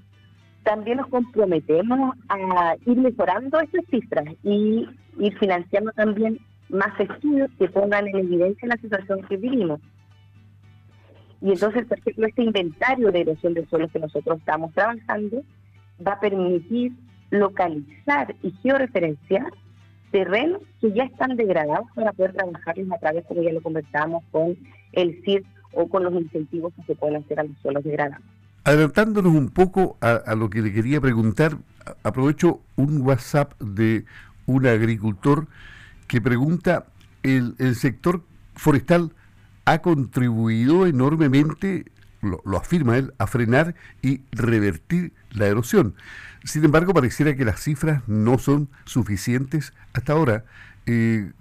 también 0.64 0.98
nos 0.98 1.08
comprometemos 1.08 2.16
a 2.28 2.76
ir 2.86 2.98
mejorando 2.98 3.60
estas 3.60 3.86
cifras 3.90 4.26
y 4.44 4.88
ir 5.18 5.38
financiando 5.40 5.92
también 5.94 6.38
más 6.70 7.00
estudios 7.00 7.50
que 7.58 7.68
pongan 7.70 8.08
en 8.08 8.18
evidencia 8.18 8.68
la 8.68 8.78
situación 8.78 9.24
que 9.28 9.38
vivimos. 9.38 9.80
Y 11.42 11.52
entonces, 11.52 11.86
por 11.86 11.98
ejemplo, 12.00 12.28
este 12.28 12.44
inventario 12.44 13.12
de 13.12 13.22
erosión 13.22 13.54
de 13.54 13.66
suelos 13.68 13.92
que 13.92 14.00
nosotros 14.00 14.40
estamos 14.40 14.74
trabajando 14.74 15.42
va 16.06 16.14
a 16.14 16.20
permitir 16.20 16.94
localizar 17.30 18.36
y 18.42 18.52
georreferenciar 18.62 19.52
terrenos 20.12 20.62
que 20.82 20.92
ya 20.92 21.04
están 21.04 21.38
degradados 21.38 21.88
para 21.96 22.12
poder 22.12 22.34
trabajarlos 22.34 22.92
a 22.92 22.98
través, 22.98 23.26
como 23.26 23.44
ya 23.44 23.54
lo 23.54 23.62
conversamos, 23.62 24.24
con 24.32 24.58
el 24.94 25.22
CIR 25.24 25.46
o 25.74 25.88
con 25.88 26.04
los 26.04 26.14
incentivos 26.14 26.74
que 26.74 26.84
se 26.84 26.96
pueden 26.96 27.18
hacer 27.18 27.40
a 27.40 27.44
los 27.44 27.58
suelos 27.62 27.84
degradados. 27.84 28.26
Adelantándonos 28.64 29.34
un 29.34 29.50
poco 29.50 29.98
a, 30.02 30.36
lo 30.36 30.50
que 30.50 30.62
le 30.62 30.74
quería 30.74 31.00
preguntar, 31.00 31.58
aprovecho 32.04 32.60
un 32.76 33.02
WhatsApp 33.02 33.54
de 33.62 34.06
un 34.46 34.66
agricultor 34.66 35.48
que 36.08 36.20
pregunta, 36.20 36.86
el 37.24 37.76
sector 37.76 38.24
forestal 38.56 39.12
ha 39.72 39.82
contribuido 39.82 40.88
enormemente, 40.88 41.86
lo, 42.22 42.58
afirma 42.58 42.98
él, 42.98 43.14
a 43.20 43.28
frenar 43.28 43.76
y 44.02 44.22
revertir 44.32 45.14
la 45.32 45.46
erosión. 45.46 45.94
Sin 46.44 46.66
embargo, 46.66 46.94
pareciera 46.94 47.36
que 47.36 47.46
las 47.46 47.62
cifras 47.62 48.02
no 48.08 48.40
son 48.40 48.70
suficientes 48.86 49.74
hasta 49.94 50.14
ahora. 50.14 50.46
Eh, 50.86 51.32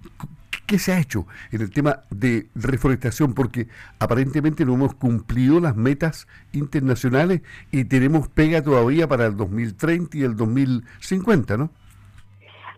¿Qué 0.67 0.77
se 0.77 0.91
ha 0.91 0.99
hecho 0.99 1.25
en 1.51 1.61
el 1.61 1.71
tema 1.71 2.01
de 2.11 2.47
reforestación? 2.53 3.33
Porque 3.33 3.67
aparentemente 3.97 4.65
no 4.65 4.75
hemos 4.75 4.93
cumplido 4.93 5.59
las 5.59 5.75
metas 5.75 6.27
internacionales 6.51 7.41
y 7.71 7.85
tenemos 7.85 8.27
pega 8.27 8.61
todavía 8.61 9.07
para 9.07 9.25
el 9.25 9.35
2030 9.35 10.17
y 10.19 10.23
el 10.23 10.35
2050, 10.35 11.57
¿no? 11.57 11.71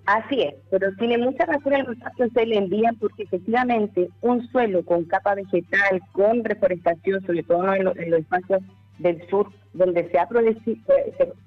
Así 0.05 0.41
es, 0.41 0.55
pero 0.71 0.91
tiene 0.95 1.17
mucha 1.17 1.45
razón 1.45 1.73
el 1.73 1.87
mensaje 1.87 2.15
que 2.17 2.23
usted 2.23 2.47
le 2.47 2.57
envían 2.57 2.95
porque 2.95 3.23
efectivamente 3.23 4.09
un 4.21 4.47
suelo 4.47 4.83
con 4.83 5.05
capa 5.05 5.35
vegetal, 5.35 6.01
con 6.11 6.43
reforestación, 6.43 7.21
sobre 7.25 7.43
todo 7.43 7.73
en, 7.73 7.85
los 7.85 8.19
espacios 8.19 8.61
del 8.97 9.27
sur 9.29 9.47
donde 9.73 10.09
se 10.09 10.19
ha, 10.19 10.27
producido, 10.27 10.81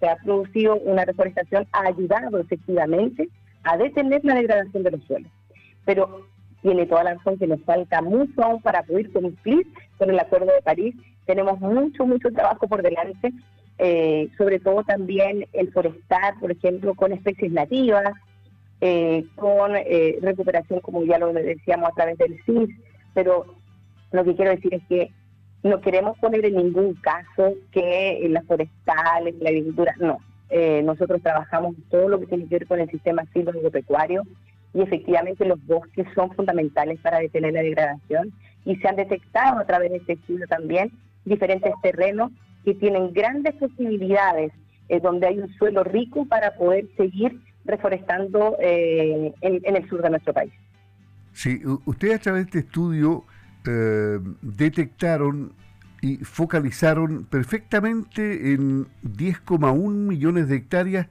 se, 0.00 0.08
ha 0.08 0.16
producido 0.16 0.76
una 0.76 1.04
reforestación, 1.04 1.66
ha 1.72 1.88
ayudado 1.88 2.38
efectivamente 2.38 3.28
a 3.64 3.76
detener 3.76 4.24
la 4.24 4.34
degradación 4.34 4.82
de 4.82 4.90
los 4.92 5.04
suelos. 5.04 5.30
Pero 5.84 6.26
tiene 6.62 6.86
toda 6.86 7.04
la 7.04 7.14
razón 7.14 7.38
que 7.38 7.46
nos 7.46 7.60
falta 7.62 8.00
mucho 8.02 8.42
aún 8.42 8.62
para 8.62 8.82
poder 8.84 9.10
cumplir 9.10 9.66
con 9.98 10.10
el 10.10 10.18
Acuerdo 10.18 10.46
de 10.46 10.62
París. 10.62 10.94
Tenemos 11.26 11.60
mucho, 11.60 12.06
mucho 12.06 12.30
trabajo 12.30 12.68
por 12.68 12.82
delante, 12.82 13.32
eh, 13.78 14.30
sobre 14.38 14.60
todo 14.60 14.84
también 14.84 15.46
el 15.52 15.72
forestar, 15.72 16.38
por 16.40 16.52
ejemplo, 16.52 16.94
con 16.94 17.12
especies 17.12 17.52
nativas, 17.52 18.14
eh, 18.86 19.24
con 19.34 19.74
eh, 19.76 20.18
recuperación, 20.20 20.80
como 20.80 21.04
ya 21.04 21.16
lo 21.16 21.32
decíamos, 21.32 21.88
a 21.88 21.94
través 21.94 22.18
del 22.18 22.38
CIS, 22.44 22.68
pero 23.14 23.46
lo 24.12 24.24
que 24.24 24.36
quiero 24.36 24.50
decir 24.50 24.74
es 24.74 24.82
que 24.90 25.10
no 25.62 25.80
queremos 25.80 26.18
poner 26.18 26.44
en 26.44 26.56
ningún 26.56 26.92
caso 26.96 27.54
que 27.72 28.26
en 28.26 28.34
las 28.34 28.44
forestales, 28.44 29.36
la 29.40 29.48
agricultura, 29.48 29.94
no. 29.98 30.18
Eh, 30.50 30.82
nosotros 30.84 31.22
trabajamos 31.22 31.76
todo 31.88 32.10
lo 32.10 32.20
que 32.20 32.26
tiene 32.26 32.46
que 32.46 32.58
ver 32.58 32.66
con 32.66 32.78
el 32.78 32.90
sistema 32.90 33.24
silvo-agropecuario 33.32 34.22
y 34.74 34.82
efectivamente 34.82 35.46
los 35.46 35.64
bosques 35.64 36.06
son 36.14 36.30
fundamentales 36.32 37.00
para 37.00 37.20
detener 37.20 37.54
la 37.54 37.62
degradación 37.62 38.34
y 38.66 38.76
se 38.76 38.86
han 38.86 38.96
detectado 38.96 39.60
a 39.60 39.64
través 39.64 39.92
de 39.92 39.96
este 39.96 40.12
estudio 40.12 40.46
también 40.46 40.92
diferentes 41.24 41.72
terrenos 41.82 42.32
que 42.66 42.74
tienen 42.74 43.14
grandes 43.14 43.54
posibilidades, 43.54 44.52
donde 45.00 45.26
hay 45.26 45.38
un 45.38 45.50
suelo 45.54 45.84
rico 45.84 46.26
para 46.26 46.54
poder 46.56 46.84
seguir 46.98 47.40
reforestando 47.64 48.56
eh, 48.60 49.32
en, 49.40 49.76
el 49.76 49.88
sur 49.88 50.02
de 50.02 50.10
nuestro 50.10 50.32
país. 50.32 50.52
Sí, 51.32 51.62
ustedes 51.84 52.16
a 52.16 52.18
través 52.18 52.42
de 52.44 52.46
este 52.46 52.58
estudio 52.60 53.24
eh, 53.66 54.18
detectaron 54.42 55.52
y 56.00 56.18
focalizaron 56.18 57.24
perfectamente 57.24 58.52
en 58.52 58.86
10,1 59.02 59.90
millones 59.90 60.48
de 60.48 60.56
hectáreas 60.56 61.06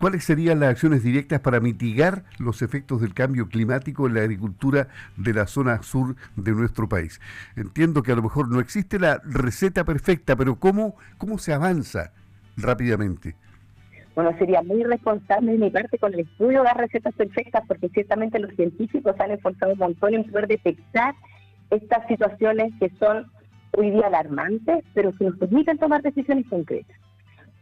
cuáles 0.00 0.24
serían 0.24 0.60
las 0.60 0.70
acciones 0.70 1.02
directas 1.02 1.40
para 1.40 1.60
mitigar 1.60 2.24
los 2.38 2.62
efectos 2.62 3.02
del 3.02 3.12
cambio 3.12 3.48
climático 3.48 4.06
en 4.06 4.14
la 4.14 4.22
agricultura 4.22 4.88
de 5.18 5.34
la 5.34 5.46
zona 5.46 5.82
sur 5.82 6.16
de 6.36 6.52
nuestro 6.52 6.88
país. 6.88 7.20
Entiendo 7.54 8.02
que 8.02 8.12
a 8.12 8.16
lo 8.16 8.22
mejor 8.22 8.48
no 8.48 8.60
existe 8.60 8.98
la 8.98 9.20
receta 9.24 9.84
perfecta, 9.84 10.36
pero 10.36 10.56
¿cómo, 10.56 10.96
cómo 11.18 11.36
se 11.38 11.52
avanza 11.52 12.12
rápidamente? 12.56 13.36
Bueno, 14.14 14.36
sería 14.38 14.62
muy 14.62 14.80
irresponsable 14.80 15.52
de 15.52 15.58
mi 15.58 15.70
parte 15.70 15.98
con 15.98 16.12
el 16.14 16.20
estudio 16.20 16.58
de 16.58 16.64
las 16.64 16.76
recetas 16.76 17.14
perfectas, 17.14 17.62
porque 17.66 17.88
ciertamente 17.90 18.38
los 18.38 18.54
científicos 18.54 19.14
han 19.18 19.30
esforzado 19.30 19.72
un 19.72 19.78
montón 19.78 20.14
en 20.14 20.24
poder 20.24 20.48
detectar 20.48 21.14
estas 21.70 22.06
situaciones 22.08 22.72
que 22.80 22.90
son 22.98 23.30
hoy 23.72 23.90
día 23.90 24.08
alarmantes, 24.08 24.84
pero 24.94 25.12
que 25.12 25.24
nos 25.24 25.36
permiten 25.38 25.78
tomar 25.78 26.02
decisiones 26.02 26.46
concretas. 26.48 26.96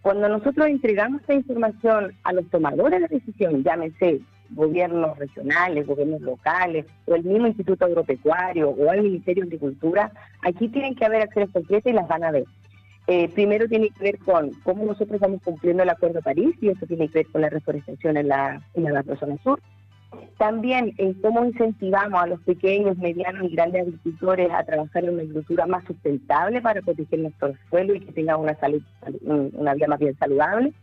Cuando 0.00 0.28
nosotros 0.28 0.69
entregamos 0.69 1.21
esta 1.21 1.35
información 1.35 2.14
a 2.23 2.33
los 2.33 2.49
tomadores 2.49 3.00
de 3.02 3.09
decisión, 3.09 3.62
llámense 3.62 4.21
gobiernos 4.50 5.19
regionales, 5.19 5.87
gobiernos 5.87 6.23
locales, 6.23 6.87
o 7.07 7.14
el 7.14 7.25
mismo 7.25 7.47
Instituto 7.47 7.85
Agropecuario, 7.85 8.71
o 8.71 8.93
el 8.93 9.02
Ministerio 9.02 9.43
de 9.43 9.49
Agricultura, 9.49 10.11
aquí 10.43 10.69
tienen 10.69 10.95
que 10.95 11.05
haber 11.05 11.23
acciones 11.23 11.50
concretas 11.52 11.93
y 11.93 11.95
las 11.95 12.09
van 12.09 12.25
a 12.25 12.31
ver. 12.31 12.45
Eh, 13.11 13.31
primero 13.31 13.67
tiene 13.69 13.88
que 13.88 14.05
ver 14.05 14.19
con 14.19 14.50
cómo 14.62 14.85
nosotros 14.85 15.19
vamos 15.19 15.41
cumpliendo 15.43 15.83
el 15.83 15.88
Acuerdo 15.88 16.17
de 16.17 16.23
París 16.23 16.55
y 16.61 16.69
eso 16.69 16.85
tiene 16.87 17.09
que 17.09 17.21
ver 17.21 17.27
con 17.29 17.41
la 17.41 17.49
reforestación 17.49 18.19
en 18.19 18.29
la, 18.29 18.62
en 18.75 18.85
la 18.85 19.03
zona 19.19 19.38
sur. 19.43 19.59
También 20.37 20.93
en 20.99 21.15
cómo 21.15 21.43
incentivamos 21.43 22.23
a 22.23 22.27
los 22.27 22.41
pequeños, 22.43 22.99
medianos 22.99 23.50
y 23.50 23.55
grandes 23.55 23.87
agricultores 23.87 24.50
a 24.53 24.62
trabajar 24.62 25.05
en 25.05 25.15
una 25.15 25.23
agricultura 25.23 25.67
más 25.67 25.85
sustentable 25.87 26.61
para 26.61 26.83
proteger 26.83 27.21
nuestro 27.21 27.55
suelo 27.71 27.95
y 27.95 28.00
que 28.00 28.12
tenga 28.12 28.37
una 28.37 28.55
salud, 28.57 28.83
una 29.23 29.73
vida 29.73 29.88
más 29.88 30.00
bien 30.00 30.17
saludable. 30.19 30.75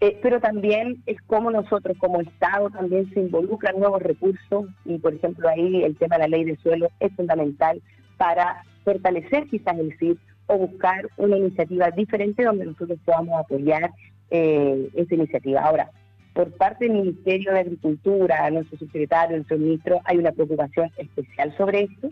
Eh, 0.00 0.18
pero 0.20 0.40
también 0.40 1.00
es 1.06 1.16
cómo 1.28 1.52
nosotros 1.52 1.96
como 1.98 2.20
Estado 2.20 2.70
también 2.70 3.08
se 3.14 3.20
involucran 3.20 3.78
nuevos 3.78 4.02
recursos 4.02 4.66
y 4.84 4.98
por 4.98 5.14
ejemplo 5.14 5.48
ahí 5.48 5.84
el 5.84 5.96
tema 5.96 6.16
de 6.16 6.22
la 6.22 6.36
ley 6.36 6.44
de 6.44 6.56
suelo 6.56 6.88
es 6.98 7.14
fundamental 7.14 7.80
para 8.16 8.64
fortalecer 8.84 9.46
quizás 9.46 9.78
el 9.78 9.96
CIP 9.96 10.18
o 10.46 10.58
buscar 10.58 11.08
una 11.16 11.36
iniciativa 11.36 11.90
diferente 11.90 12.44
donde 12.44 12.66
nosotros 12.66 12.98
podamos 13.04 13.40
apoyar 13.40 13.90
eh, 14.30 14.88
esa 14.94 15.14
iniciativa. 15.14 15.60
Ahora, 15.60 15.90
por 16.34 16.52
parte 16.52 16.84
del 16.84 16.94
Ministerio 16.94 17.52
de 17.52 17.60
Agricultura, 17.60 18.50
nuestro 18.50 18.78
secretario, 18.78 19.36
nuestro 19.36 19.58
ministro, 19.58 20.00
hay 20.04 20.18
una 20.18 20.32
preocupación 20.32 20.90
especial 20.98 21.56
sobre 21.56 21.84
esto. 21.84 22.10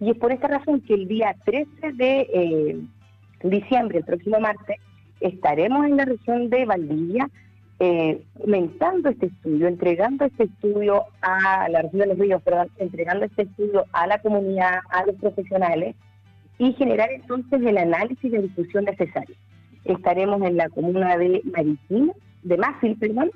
Y 0.00 0.10
es 0.10 0.18
por 0.18 0.32
esta 0.32 0.48
razón 0.48 0.80
que 0.80 0.94
el 0.94 1.08
día 1.08 1.36
13 1.44 1.92
de 1.92 2.20
eh, 2.32 2.80
diciembre, 3.42 3.98
el 3.98 4.04
próximo 4.04 4.40
martes, 4.40 4.76
estaremos 5.20 5.86
en 5.86 5.96
la 5.96 6.04
región 6.04 6.50
de 6.50 6.64
Valdivia 6.64 7.30
eh, 7.78 8.22
comentando 8.40 9.10
este 9.10 9.26
estudio, 9.26 9.68
entregando 9.68 10.24
este 10.24 10.44
estudio 10.44 11.04
a 11.20 11.68
la 11.68 11.82
región 11.82 12.00
de 12.00 12.06
los 12.06 12.18
ríos, 12.18 12.42
perdón, 12.42 12.70
entregando 12.78 13.26
este 13.26 13.42
estudio 13.42 13.84
a 13.92 14.06
la 14.06 14.18
comunidad, 14.20 14.80
a 14.88 15.04
los 15.04 15.16
profesionales, 15.16 15.94
y 16.58 16.72
generar 16.74 17.10
entonces 17.10 17.60
el 17.62 17.78
análisis 17.78 18.30
de 18.30 18.42
discusión 18.42 18.84
necesaria. 18.84 19.36
Estaremos 19.84 20.42
en 20.42 20.56
la 20.56 20.68
comuna 20.68 21.16
de 21.16 21.42
Mariquina, 21.44 22.12
de 22.42 22.56
Másil, 22.56 22.96
perdón, 22.98 23.30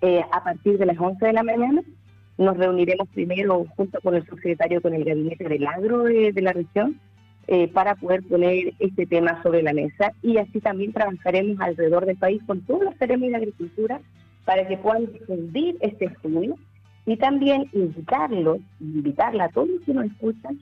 eh, 0.00 0.22
a 0.32 0.44
partir 0.44 0.78
de 0.78 0.86
las 0.86 0.98
11 0.98 1.24
de 1.24 1.32
la 1.32 1.42
mañana. 1.42 1.82
Nos 2.36 2.56
reuniremos 2.56 3.08
primero 3.08 3.64
junto 3.76 4.00
con 4.00 4.14
el 4.14 4.26
subsecretario 4.26 4.82
con 4.82 4.94
el 4.94 5.04
gabinete 5.04 5.48
del 5.48 5.66
agro 5.66 6.02
de, 6.02 6.32
la 6.36 6.52
región 6.52 7.00
eh, 7.46 7.68
para 7.68 7.94
poder 7.94 8.22
poner 8.24 8.74
este 8.80 9.06
tema 9.06 9.40
sobre 9.42 9.62
la 9.62 9.72
mesa 9.72 10.12
y 10.20 10.38
así 10.38 10.60
también 10.60 10.92
trabajaremos 10.92 11.60
alrededor 11.60 12.06
del 12.06 12.16
país 12.16 12.42
con 12.46 12.60
todos 12.62 12.84
los 12.84 12.96
ceremonias 12.96 13.40
de 13.40 13.46
agricultura 13.46 14.00
para 14.44 14.66
que 14.66 14.76
puedan 14.76 15.06
difundir 15.12 15.76
este 15.80 16.06
estudio 16.06 16.56
y 17.06 17.16
también 17.16 17.68
invitarlos, 17.72 18.58
invitarla 18.80 19.44
a 19.44 19.48
todos 19.50 19.68
los 19.68 19.80
que 19.82 19.94
nos 19.94 20.06
escuchan 20.06 20.58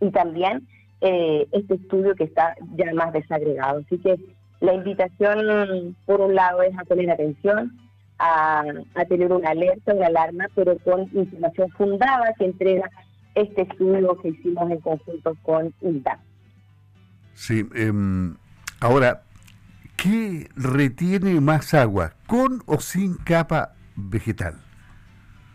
Y 0.00 0.10
también 0.10 0.66
eh, 1.00 1.46
este 1.52 1.74
estudio 1.74 2.14
que 2.14 2.24
está 2.24 2.54
ya 2.76 2.92
más 2.94 3.12
desagregado. 3.12 3.80
Así 3.80 3.98
que 3.98 4.16
la 4.60 4.74
invitación, 4.74 5.96
por 6.06 6.20
un 6.20 6.34
lado, 6.34 6.62
es 6.62 6.76
a 6.78 6.84
poner 6.84 7.10
atención, 7.10 7.78
a, 8.20 8.64
tener 9.08 9.32
una 9.32 9.50
alerta, 9.50 9.94
una 9.94 10.06
alarma, 10.06 10.46
pero 10.54 10.78
con 10.78 11.08
información 11.12 11.70
fundada 11.70 12.34
que 12.38 12.44
entrega 12.44 12.88
este 13.34 13.62
estudio 13.62 14.16
que 14.20 14.28
hicimos 14.28 14.70
en 14.70 14.80
conjunto 14.80 15.36
con 15.42 15.72
INTA. 15.80 16.18
Sí, 17.34 17.66
em, 17.74 18.36
ahora, 18.80 19.22
¿qué 19.96 20.48
retiene 20.54 21.40
más 21.40 21.72
agua, 21.72 22.12
con 22.26 22.62
o 22.66 22.78
sin 22.78 23.16
capa 23.16 23.74
vegetal? 23.96 24.54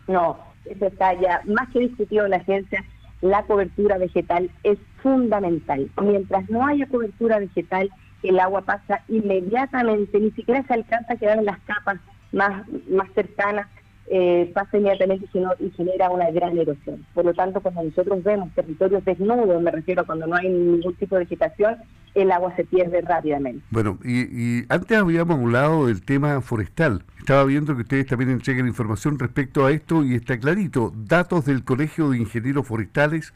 No, 0.08 0.38
eso 0.64 0.86
está 0.86 1.14
ya 1.14 1.42
más 1.46 1.68
que 1.70 1.80
discutido 1.80 2.24
en 2.24 2.32
la 2.32 2.44
ciencia, 2.44 2.84
la 3.20 3.44
cobertura 3.44 3.98
vegetal 3.98 4.50
es 4.64 4.78
fundamental. 5.02 5.90
Mientras 6.02 6.48
no 6.50 6.66
haya 6.66 6.86
cobertura 6.86 7.38
vegetal, 7.38 7.90
el 8.22 8.40
agua 8.40 8.62
pasa 8.62 9.02
inmediatamente, 9.08 10.18
ni 10.18 10.32
siquiera 10.32 10.64
se 10.64 10.74
alcanza 10.74 11.12
a 11.12 11.16
quedar 11.16 11.38
en 11.38 11.44
las 11.44 11.60
capas 11.60 12.00
más, 12.36 12.68
más 12.88 13.08
cercanas, 13.14 13.66
eh, 14.08 14.52
pasa 14.54 14.78
inmediatamente 14.78 15.26
y 15.58 15.70
genera 15.70 16.10
una 16.10 16.30
gran 16.30 16.56
erosión. 16.56 17.04
Por 17.12 17.24
lo 17.24 17.34
tanto, 17.34 17.60
cuando 17.60 17.82
nosotros 17.82 18.22
vemos 18.22 18.54
territorios 18.54 19.04
desnudos, 19.04 19.60
me 19.60 19.70
refiero 19.72 20.02
a 20.02 20.04
cuando 20.04 20.28
no 20.28 20.36
hay 20.36 20.48
ningún 20.48 20.94
tipo 20.94 21.16
de 21.16 21.24
vegetación, 21.24 21.76
el 22.14 22.30
agua 22.30 22.54
se 22.54 22.64
pierde 22.64 23.00
rápidamente. 23.00 23.62
Bueno, 23.70 23.98
y, 24.04 24.64
antes 24.72 24.96
habíamos 24.96 25.40
hablado 25.40 25.88
del 25.88 26.02
tema 26.02 26.40
forestal. 26.40 27.02
Estaba 27.18 27.44
viendo 27.44 27.74
que 27.74 27.82
ustedes 27.82 28.06
también 28.06 28.30
entregan 28.30 28.68
información 28.68 29.18
respecto 29.18 29.66
a 29.66 29.72
esto 29.72 30.04
y 30.04 30.14
está 30.14 30.38
clarito. 30.38 30.92
Datos 30.94 31.44
del 31.44 31.64
Colegio 31.64 32.10
de 32.10 32.18
Ingenieros 32.18 32.66
Forestales, 32.66 33.34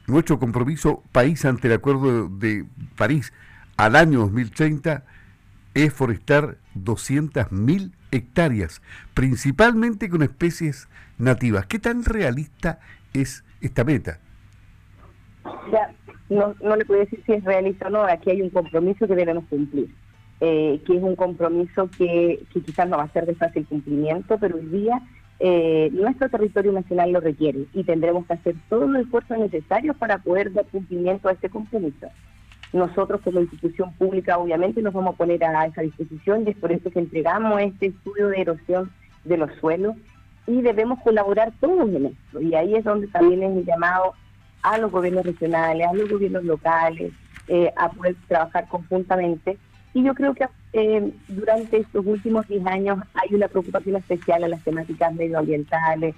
nuestro 0.07 0.39
compromiso 0.39 1.03
país 1.13 1.45
ante 1.45 1.69
el 1.69 1.75
Acuerdo 1.75 2.29
de 2.29 2.65
París 2.97 3.33
al 3.77 3.97
año 3.97 4.21
2030 4.21 5.05
es 5.75 5.93
forestar 5.93 6.59
200.000 6.77 7.93
hectáreas, 8.13 8.81
principalmente 9.13 10.09
con 10.09 10.23
especies 10.23 10.89
nativas. 11.19 11.67
¿Qué 11.67 11.79
tan 11.79 12.05
realista 12.05 12.79
es 13.13 13.45
esta 13.61 13.83
meta? 13.85 14.21
Ya, 15.73 15.93
no, 16.29 16.55
no 16.63 16.77
le 16.77 16.85
puedo 16.85 17.01
decir 17.01 17.23
si 17.27 17.33
es 17.33 17.45
realista 17.45 17.89
o 17.89 17.91
no, 17.91 18.05
aquí 18.05 18.31
hay 18.31 18.43
un 18.43 18.51
compromiso 18.51 19.07
que 19.07 19.15
debemos 19.15 19.45
cumplir, 19.47 19.93
eh, 20.41 20.81
que 20.87 20.97
es 20.97 21.03
un 21.03 21.17
compromiso 21.17 21.91
que, 21.99 22.45
que, 22.53 22.61
quizás 22.63 22.89
no 22.89 22.97
va 22.97 23.05
a 23.05 23.13
ser 23.13 23.27
de 23.27 23.35
fácil 23.35 23.67
cumplimiento, 23.67 24.39
pero 24.39 24.57
hoy 24.57 24.67
día 24.67 25.03
eh, 25.41 25.91
nuestro 25.93 26.29
territorio 26.29 26.73
nacional 26.73 27.13
lo 27.13 27.21
requiere 27.21 27.67
y 27.73 27.85
tendremos 27.85 28.27
que 28.27 28.35
hacer 28.35 28.55
todos 28.69 28.89
los 28.89 29.03
esfuerzos 29.03 29.39
necesarios 29.39 29.97
para 29.97 30.19
poder 30.19 30.53
dar 30.53 30.65
cumplimiento 30.67 31.29
a 31.29 31.33
ese 31.33 31.49
compromiso. 31.49 32.09
Nosotros 32.73 33.21
como 33.23 33.41
institución 33.41 33.93
pública 33.95 34.39
obviamente 34.39 34.83
nos 34.83 34.95
vamos 34.95 35.15
a 35.15 35.17
poner 35.17 35.45
a 35.45 35.67
esa 35.67 35.83
disposición 35.83 36.45
y 36.47 36.51
es 36.51 36.57
por 36.57 36.73
eso 36.73 36.91
que 36.91 36.99
entregamos 36.99 37.61
este 37.61 37.87
estudio 37.87 38.29
de 38.29 38.41
erosión 38.41 38.91
de 39.25 39.37
los 39.37 39.51
suelos 39.61 39.95
y 40.47 40.61
debemos 40.61 41.01
colaborar 41.03 41.53
todos 41.61 41.89
en 41.89 42.07
esto. 42.07 42.41
Y 42.41 42.55
ahí 42.55 42.75
es 42.75 42.85
donde 42.85 43.07
también 43.09 43.43
es 43.43 43.51
mi 43.51 43.65
llamado 43.65 44.15
a 44.63 44.79
los 44.79 44.91
gobiernos 44.91 45.25
regionales, 45.25 45.87
a 45.87 45.95
los 45.95 46.11
gobiernos 46.11 46.45
locales, 46.45 47.13
eh, 47.49 47.73
a 47.77 47.91
poder 47.91 48.17
trabajar 48.29 48.67
conjuntamente. 48.69 49.59
Y 49.93 50.03
yo 50.03 50.15
creo 50.15 50.35
que 50.35 50.45
eh, 50.77 51.13
durante 51.29 51.77
estos 51.79 52.05
últimos 52.05 52.49
10 52.49 52.67
años 52.67 52.99
hay 53.15 53.33
una 53.33 53.47
preocupación 53.47 53.95
especial 53.95 54.43
a 54.43 54.49
las 54.49 54.65
temáticas 54.65 55.15
medioambientales. 55.15 56.17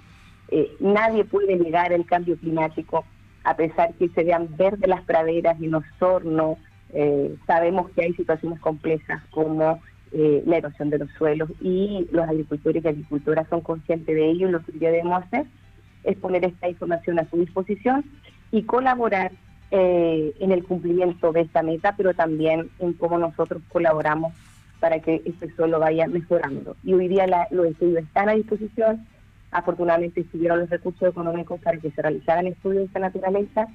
Eh, 0.49 0.71
nadie 0.79 1.25
puede 1.25 1.55
negar 1.57 1.93
el 1.93 2.07
cambio 2.07 2.35
climático 2.37 3.05
a 3.43 3.55
pesar 3.55 3.93
que 3.93 4.09
se 4.09 4.23
vean 4.23 4.49
verdes 4.57 4.89
las 4.89 5.03
praderas 5.03 5.61
y 5.61 5.67
los 5.67 5.83
hornos, 5.99 6.57
eh, 6.91 7.35
sabemos 7.45 7.91
que 7.91 8.01
hay 8.01 8.13
situaciones 8.13 8.59
complejas 8.59 9.21
como 9.29 9.79
la 10.11 10.57
erosión 10.57 10.89
de 10.89 10.99
los 10.99 11.11
suelos 11.17 11.49
y 11.61 12.07
los 12.11 12.27
agricultores 12.27 12.83
y 12.83 12.87
agricultoras 12.87 13.47
son 13.49 13.59
conscientes 13.59 14.15
de 14.15 14.31
ello 14.31 14.47
y 14.47 14.51
lo 14.51 14.63
que 14.63 14.71
debemos 14.71 15.21
hacer 15.21 15.45
es 16.05 16.17
poner 16.17 16.45
esta 16.45 16.69
información 16.69 17.19
a 17.19 17.29
su 17.29 17.37
disposición 17.37 18.05
y 18.51 18.63
colaborar 18.63 19.33
eh, 19.71 20.33
en 20.39 20.51
el 20.51 20.63
cumplimiento 20.63 21.31
de 21.31 21.41
esta 21.41 21.63
meta, 21.63 21.95
pero 21.97 22.13
también 22.13 22.69
en 22.79 22.93
cómo 22.93 23.17
nosotros 23.17 23.61
colaboramos 23.69 24.33
para 24.79 24.99
que 24.99 25.21
este 25.25 25.53
suelo 25.55 25.79
vaya 25.79 26.07
mejorando. 26.07 26.75
Y 26.83 26.93
hoy 26.93 27.07
día 27.07 27.47
los 27.51 27.67
estudios 27.67 28.03
están 28.03 28.29
a 28.29 28.33
disposición, 28.33 29.07
Afortunadamente 29.51 30.21
estuvieron 30.21 30.59
los 30.59 30.69
recursos 30.69 31.07
económicos 31.09 31.59
para 31.61 31.77
que 31.77 31.91
se 31.91 32.01
realizaran 32.01 32.47
estudios 32.47 32.79
de 32.79 32.85
esta 32.85 32.99
naturaleza 32.99 33.67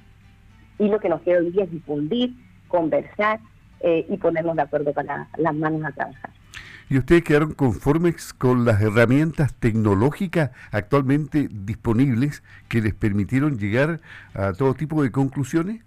y 0.77 0.87
lo 0.87 0.99
que 0.99 1.09
nos 1.09 1.21
queda 1.21 1.39
hoy 1.39 1.51
día 1.51 1.63
es 1.63 1.71
difundir, 1.71 2.33
conversar 2.67 3.39
eh, 3.79 4.05
y 4.07 4.17
ponernos 4.17 4.55
de 4.55 4.61
acuerdo 4.61 4.93
para 4.93 5.27
las 5.37 5.55
manos 5.55 5.83
a 5.83 5.91
trabajar. 5.91 6.29
¿Y 6.93 6.99
ustedes 6.99 7.23
quedaron 7.23 7.53
conformes 7.55 8.33
con 8.33 8.65
las 8.65 8.79
herramientas 8.79 9.55
tecnológicas 9.55 10.51
actualmente 10.71 11.47
disponibles 11.49 12.43
que 12.69 12.81
les 12.81 12.93
permitieron 12.93 13.57
llegar 13.57 13.99
a 14.35 14.53
todo 14.53 14.75
tipo 14.75 15.01
de 15.01 15.11
conclusiones? 15.11 15.81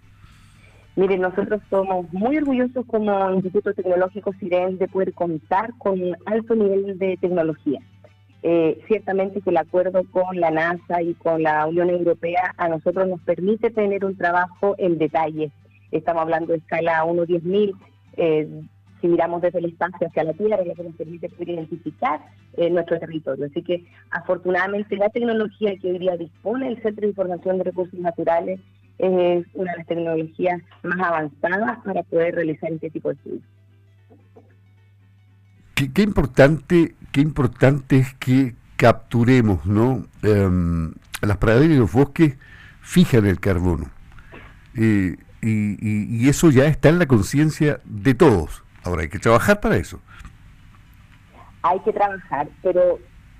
Miren, 0.97 1.21
nosotros 1.21 1.61
somos 1.69 2.11
muy 2.11 2.35
orgullosos 2.35 2.85
como 2.87 3.31
Instituto 3.35 3.73
Tecnológico 3.73 4.33
SIREN 4.33 4.79
de 4.79 4.89
poder 4.89 5.13
contar 5.13 5.71
con 5.77 5.93
un 5.93 6.13
alto 6.25 6.55
nivel 6.55 6.99
de 6.99 7.15
tecnología. 7.15 7.79
Eh, 8.43 8.77
ciertamente 8.89 9.39
que 9.39 9.51
el 9.51 9.57
acuerdo 9.57 10.03
con 10.11 10.37
la 10.37 10.51
NASA 10.51 11.01
y 11.01 11.13
con 11.13 11.41
la 11.41 11.67
Unión 11.67 11.89
Europea 11.89 12.53
a 12.57 12.67
nosotros 12.67 13.07
nos 13.07 13.21
permite 13.21 13.69
tener 13.69 14.03
un 14.03 14.17
trabajo 14.17 14.75
en 14.77 14.97
detalle. 14.97 15.53
Estamos 15.89 16.23
hablando 16.23 16.51
de 16.51 16.57
escala 16.57 17.05
1-10 17.05 17.43
mil. 17.43 17.75
Eh, 18.17 18.65
si 19.01 19.07
miramos 19.07 19.41
desde 19.41 19.59
el 19.59 19.65
espacio 19.65 20.07
hacia 20.07 20.23
la 20.23 20.33
Tierra, 20.33 20.63
que 20.63 20.83
nos 20.83 20.95
permite 20.95 21.29
poder 21.29 21.49
identificar 21.49 22.21
eh, 22.57 22.69
nuestro 22.69 22.99
territorio. 22.99 23.45
Así 23.45 23.61
que 23.61 23.85
afortunadamente 24.11 24.95
la 24.95 25.09
tecnología 25.09 25.77
que 25.77 25.91
hoy 25.91 25.99
día 25.99 26.17
dispone 26.17 26.67
el 26.67 26.81
Centro 26.81 27.01
de 27.01 27.09
Información 27.09 27.57
de 27.57 27.63
Recursos 27.65 27.99
Naturales 27.99 28.59
es 28.97 29.45
una 29.53 29.71
de 29.71 29.77
las 29.77 29.87
tecnologías 29.87 30.61
más 30.83 30.99
avanzadas 30.99 31.79
para 31.83 32.03
poder 32.03 32.35
realizar 32.35 32.71
este 32.71 32.89
tipo 32.89 33.09
de 33.09 33.15
estudios. 33.15 33.43
Qué, 35.93 36.01
importante, 36.01 36.95
qué 37.11 37.21
importante 37.21 37.97
es 37.97 38.13
que 38.15 38.55
capturemos, 38.77 39.63
¿no? 39.67 40.07
Em, 40.23 40.93
las 41.21 41.37
praderas 41.37 41.69
y 41.69 41.77
los 41.77 41.91
bosques 41.91 42.37
fijan 42.81 43.27
el 43.27 43.39
carbono. 43.39 43.91
y, 44.75 45.17
y, 45.41 46.29
eso 46.29 46.49
ya 46.49 46.65
está 46.65 46.89
en 46.89 46.99
la 46.99 47.05
conciencia 47.05 47.79
de 47.85 48.13
todos. 48.13 48.63
Ahora 48.87 49.01
hay 49.01 49.09
que 49.09 49.19
trabajar 49.19 49.59
para 49.59 49.75
eso. 49.75 49.99
Hay 51.61 51.79
que 51.81 51.91
trabajar, 51.91 52.47
pero 52.63 52.99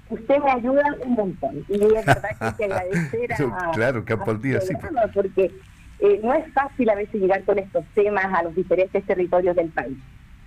usted 0.09 0.37
me 0.43 0.51
ayuda 0.51 0.83
un 1.05 1.13
montón. 1.13 1.65
Y 1.69 1.81
es 1.81 2.05
verdad 2.05 2.37
que 2.37 2.45
hay 2.45 2.53
que 2.53 2.65
agradecer 2.65 3.33
a. 3.33 3.71
claro, 3.71 4.03
campo 4.03 4.31
al 4.31 4.41
día, 4.41 4.59
sí. 4.59 4.73
Porque 5.13 5.51
eh, 5.99 6.19
no 6.21 6.33
es 6.33 6.51
fácil 6.53 6.89
a 6.89 6.95
veces 6.95 7.21
llegar 7.21 7.43
con 7.43 7.57
estos 7.59 7.85
temas 7.95 8.25
a 8.25 8.43
los 8.43 8.55
diferentes 8.55 9.05
territorios 9.05 9.55
del 9.55 9.69
país 9.69 9.97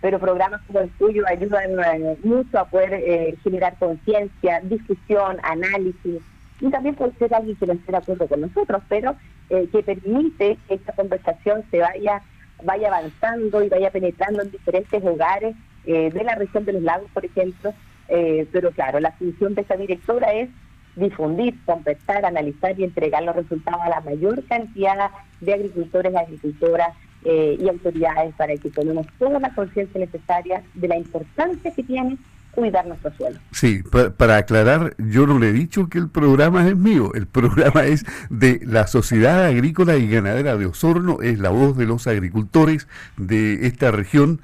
pero 0.00 0.18
programas 0.18 0.62
como 0.66 0.80
el 0.80 0.90
tuyo 0.92 1.24
ayudan 1.26 1.78
eh, 1.78 2.16
mucho 2.22 2.58
a 2.58 2.64
poder 2.64 2.94
eh, 2.94 3.36
generar 3.42 3.76
conciencia, 3.78 4.60
discusión, 4.62 5.36
análisis, 5.42 6.22
y 6.60 6.70
también 6.70 6.94
puede 6.94 7.12
ser 7.14 7.34
alguien 7.34 7.56
que 7.56 7.66
no 7.66 7.72
esté 7.74 7.92
de 7.92 7.98
acuerdo 7.98 8.26
con 8.26 8.40
nosotros, 8.40 8.82
pero 8.88 9.16
eh, 9.48 9.68
que 9.72 9.82
permite 9.82 10.58
que 10.68 10.74
esta 10.74 10.92
conversación 10.92 11.64
se 11.70 11.78
vaya, 11.78 12.22
vaya 12.62 12.88
avanzando 12.88 13.62
y 13.62 13.68
vaya 13.68 13.90
penetrando 13.90 14.42
en 14.42 14.50
diferentes 14.50 15.02
hogares 15.04 15.54
de 15.84 16.22
la 16.24 16.34
región 16.34 16.64
de 16.64 16.74
los 16.74 16.82
lagos, 16.82 17.10
por 17.12 17.24
ejemplo. 17.24 17.72
pero 18.06 18.70
claro, 18.70 19.00
la 19.00 19.12
función 19.12 19.54
de 19.54 19.62
esta 19.62 19.76
directora 19.76 20.32
es 20.32 20.50
difundir, 20.96 21.54
conversar, 21.64 22.24
analizar 22.24 22.78
y 22.78 22.84
entregar 22.84 23.22
los 23.22 23.36
resultados 23.36 23.80
a 23.82 23.88
la 23.88 24.00
mayor 24.00 24.44
cantidad 24.44 25.10
de 25.40 25.54
agricultores 25.54 26.14
agricultoras 26.14 26.96
eh, 27.24 27.58
y 27.60 27.68
autoridades 27.68 28.34
para 28.34 28.56
que 28.56 28.70
tomemos 28.70 29.06
toda 29.18 29.38
la 29.38 29.54
conciencia 29.54 30.00
necesaria 30.00 30.62
de 30.74 30.88
la 30.88 30.96
importancia 30.96 31.70
que 31.72 31.82
tiene 31.82 32.16
cuidar 32.50 32.86
nuestro. 32.86 33.12
Sí, 33.52 33.82
para, 34.16 34.36
aclarar, 34.36 34.94
yo 34.98 35.26
no 35.26 35.38
le 35.38 35.50
he 35.50 35.52
dicho 35.52 35.88
que 35.88 35.98
el 35.98 36.08
programa 36.08 36.68
es 36.68 36.76
mío, 36.76 37.12
el 37.14 37.26
programa 37.26 37.84
es 37.84 38.04
de 38.28 38.60
la 38.64 38.86
Sociedad 38.86 39.44
Agrícola 39.44 39.96
y 39.96 40.08
Ganadera 40.08 40.56
de 40.56 40.66
Osorno, 40.66 41.20
es 41.22 41.38
la 41.38 41.50
voz 41.50 41.76
de 41.76 41.86
los 41.86 42.06
agricultores 42.06 42.88
de 43.16 43.66
esta 43.66 43.90
región. 43.90 44.40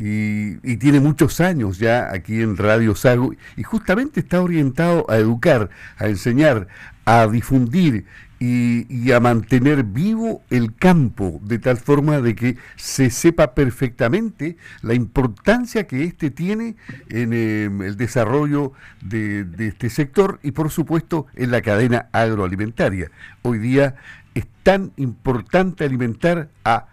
Y, 0.00 0.76
tiene 0.76 1.00
muchos 1.00 1.40
años 1.40 1.78
ya 1.78 2.12
aquí 2.12 2.40
en 2.40 2.56
Radio 2.56 2.94
Sago 2.94 3.32
y 3.56 3.64
justamente 3.64 4.20
está 4.20 4.40
orientado 4.40 5.04
a 5.08 5.16
educar, 5.16 5.70
a 5.96 6.06
enseñar, 6.06 6.68
a 7.04 7.26
difundir 7.26 8.04
y, 8.40 9.10
a 9.12 9.20
mantener 9.20 9.84
vivo 9.84 10.42
el 10.50 10.74
campo 10.74 11.40
de 11.42 11.58
tal 11.58 11.78
forma 11.78 12.20
de 12.20 12.34
que 12.34 12.56
se 12.76 13.10
sepa 13.10 13.54
perfectamente 13.54 14.56
la 14.82 14.94
importancia 14.94 15.86
que 15.86 16.04
éste 16.04 16.30
tiene 16.30 16.76
en 17.08 17.32
em, 17.32 17.82
el 17.82 17.96
desarrollo 17.96 18.72
de, 19.02 19.44
de, 19.44 19.68
este 19.68 19.90
sector 19.90 20.38
y 20.42 20.52
por 20.52 20.70
supuesto 20.70 21.26
en 21.34 21.50
la 21.50 21.62
cadena 21.62 22.08
agroalimentaria. 22.12 23.10
Hoy 23.42 23.58
día 23.58 23.96
es 24.34 24.46
tan 24.62 24.92
importante 24.96 25.84
alimentar 25.84 26.50
a 26.64 26.86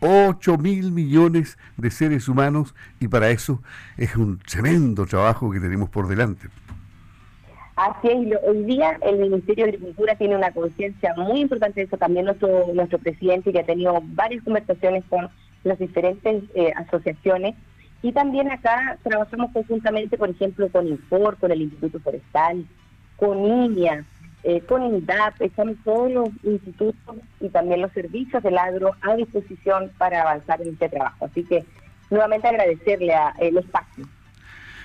8 0.00 0.58
mil 0.58 0.90
millones 0.90 1.58
de 1.76 1.90
seres 1.90 2.28
humanos 2.28 2.74
y 2.98 3.06
para 3.06 3.30
eso 3.30 3.62
es 3.96 4.16
un 4.16 4.38
tremendo 4.38 5.06
trabajo 5.06 5.50
que 5.52 5.60
tenemos 5.60 5.88
por 5.90 6.08
delante. 6.08 6.48
Así 7.84 8.10
es, 8.10 8.38
hoy 8.46 8.62
día 8.62 8.96
el 9.02 9.18
Ministerio 9.18 9.64
de 9.64 9.72
Agricultura 9.72 10.14
tiene 10.14 10.36
una 10.36 10.52
conciencia 10.52 11.14
muy 11.16 11.40
importante 11.40 11.80
de 11.80 11.86
eso, 11.86 11.96
también 11.96 12.26
nuestro, 12.26 12.68
nuestro 12.72 13.00
presidente 13.00 13.50
que 13.50 13.58
ha 13.58 13.66
tenido 13.66 13.98
varias 14.04 14.44
conversaciones 14.44 15.02
con 15.10 15.28
las 15.64 15.80
diferentes 15.80 16.44
eh, 16.54 16.72
asociaciones 16.76 17.56
y 18.00 18.12
también 18.12 18.52
acá 18.52 18.98
trabajamos 19.02 19.50
conjuntamente, 19.50 20.16
por 20.16 20.30
ejemplo, 20.30 20.68
con 20.68 20.86
Infor, 20.86 21.36
con 21.38 21.50
el 21.50 21.62
Instituto 21.62 21.98
Forestal, 21.98 22.64
con 23.16 23.44
INIA, 23.44 24.04
eh, 24.44 24.60
con 24.60 24.84
INDAP, 24.84 25.42
estamos 25.42 25.74
todos 25.82 26.08
los 26.08 26.28
institutos 26.44 27.16
y 27.40 27.48
también 27.48 27.82
los 27.82 27.90
servicios 27.90 28.44
del 28.44 28.58
agro 28.58 28.92
a 29.00 29.16
disposición 29.16 29.90
para 29.98 30.20
avanzar 30.20 30.62
en 30.62 30.68
este 30.68 30.88
trabajo. 30.88 31.24
Así 31.24 31.42
que 31.42 31.64
nuevamente 32.10 32.46
agradecerle 32.46 33.12
a, 33.12 33.34
el 33.40 33.58
espacio 33.58 34.06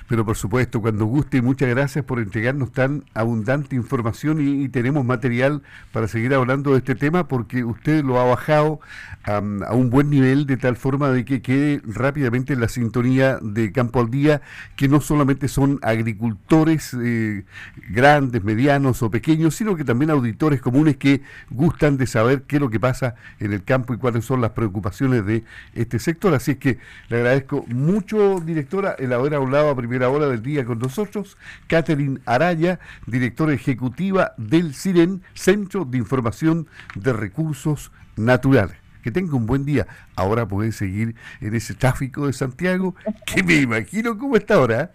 pero 0.08 0.26
por 0.26 0.38
supuesto, 0.38 0.82
cuando 0.82 1.06
guste, 1.06 1.42
muchas 1.42 1.70
gracias 1.70 2.06
por 2.06 2.20
entregarnos 2.20 2.72
tan 2.72 3.04
abundante 3.14 3.76
información 3.76 4.40
y, 4.42 4.68
tenemos 4.70 5.06
material 5.06 5.64
para 5.92 6.08
seguir 6.08 6.34
hablando 6.34 6.72
de 6.72 6.80
este 6.80 6.94
tema 6.94 7.28
porque 7.28 7.64
usted 7.64 8.04
lo 8.04 8.20
ha 8.20 8.26
bajado 8.26 8.80
a 9.24 9.40
un 9.40 9.90
buen 9.90 10.10
nivel 10.10 10.46
de 10.46 10.58
tal 10.58 10.76
forma 10.76 11.10
de 11.10 11.26
que 11.26 11.42
quede 11.42 11.82
rápidamente 11.86 12.54
en 12.54 12.62
la 12.62 12.68
sintonía 12.68 13.40
de 13.42 13.72
Campo 13.72 14.00
al 14.00 14.10
Día, 14.10 14.42
que 14.76 14.88
no 14.88 15.02
solamente 15.02 15.48
son 15.48 15.80
agricultores 15.82 16.96
eh, 17.02 17.44
grandes, 17.90 18.44
medianos 18.44 19.02
o 19.04 19.10
pequeños, 19.10 19.56
sino 19.56 19.76
que 19.76 19.84
también 19.84 20.12
auditores 20.12 20.62
comunes 20.62 20.98
que 20.98 21.22
gustan 21.50 21.98
de 21.98 22.08
saber 22.08 22.44
qué 22.44 22.58
es 22.58 22.62
lo 22.62 22.70
que 22.70 22.80
pasa 22.80 23.16
en 23.40 23.54
el 23.54 23.64
campo 23.64 23.94
y 23.94 23.98
cuáles 23.98 24.26
son 24.26 24.42
las 24.42 24.52
preocupaciones 24.52 25.26
de 25.26 25.44
este 25.74 26.00
sector. 26.00 26.34
Así 26.34 26.52
es 26.52 26.58
que 26.58 26.78
le 27.10 27.18
agradezco 27.18 27.66
mucho, 27.68 28.40
directora, 28.40 28.96
el 29.00 29.12
haber 29.12 29.36
hablado 29.36 29.70
a 29.70 29.76
primera 29.76 29.97
hora 30.06 30.28
del 30.28 30.42
día 30.42 30.66
con 30.66 30.80
nosotros, 30.80 31.38
Catherine 31.68 32.20
Araya, 32.26 32.80
directora 33.06 33.54
ejecutiva 33.54 34.34
del 34.38 34.74
CIREN, 34.74 35.24
Centro 35.34 35.86
de 35.86 35.98
Información 35.98 36.68
de 36.96 37.14
Recursos 37.14 37.92
Naturales. 38.16 38.78
Que 39.02 39.12
tenga 39.12 39.36
un 39.36 39.46
buen 39.46 39.66
día. 39.66 39.88
Ahora 40.16 40.48
puede 40.48 40.72
seguir 40.72 41.16
en 41.42 41.56
ese 41.56 41.74
tráfico 41.74 42.28
de 42.28 42.34
Santiago, 42.34 42.96
que 43.26 43.44
me 43.44 43.56
imagino 43.56 44.18
cómo 44.18 44.36
está 44.36 44.56
ahora. 44.56 44.92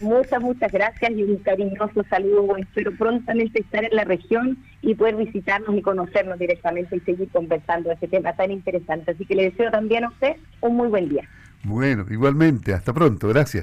Muchas, 0.00 0.42
muchas 0.42 0.70
gracias 0.70 1.10
y 1.12 1.22
un 1.22 1.36
cariñoso 1.38 2.04
saludo. 2.10 2.56
Espero 2.56 2.92
prontamente 2.96 3.60
estar 3.60 3.84
en 3.84 3.96
la 3.96 4.04
región 4.04 4.58
y 4.82 4.94
poder 4.94 5.16
visitarnos 5.16 5.76
y 5.76 5.82
conocernos 5.82 6.38
directamente 6.38 6.96
y 6.96 7.00
seguir 7.00 7.28
conversando 7.30 7.88
de 7.88 7.94
este 7.94 8.08
tema 8.08 8.34
tan 8.34 8.50
interesante. 8.50 9.12
Así 9.12 9.24
que 9.24 9.34
le 9.34 9.50
deseo 9.50 9.70
también 9.70 10.04
a 10.04 10.08
usted 10.08 10.36
un 10.60 10.76
muy 10.76 10.88
buen 10.88 11.08
día. 11.08 11.28
Bueno, 11.62 12.04
igualmente. 12.10 12.74
Hasta 12.74 12.92
pronto. 12.92 13.28
Gracias. 13.28 13.62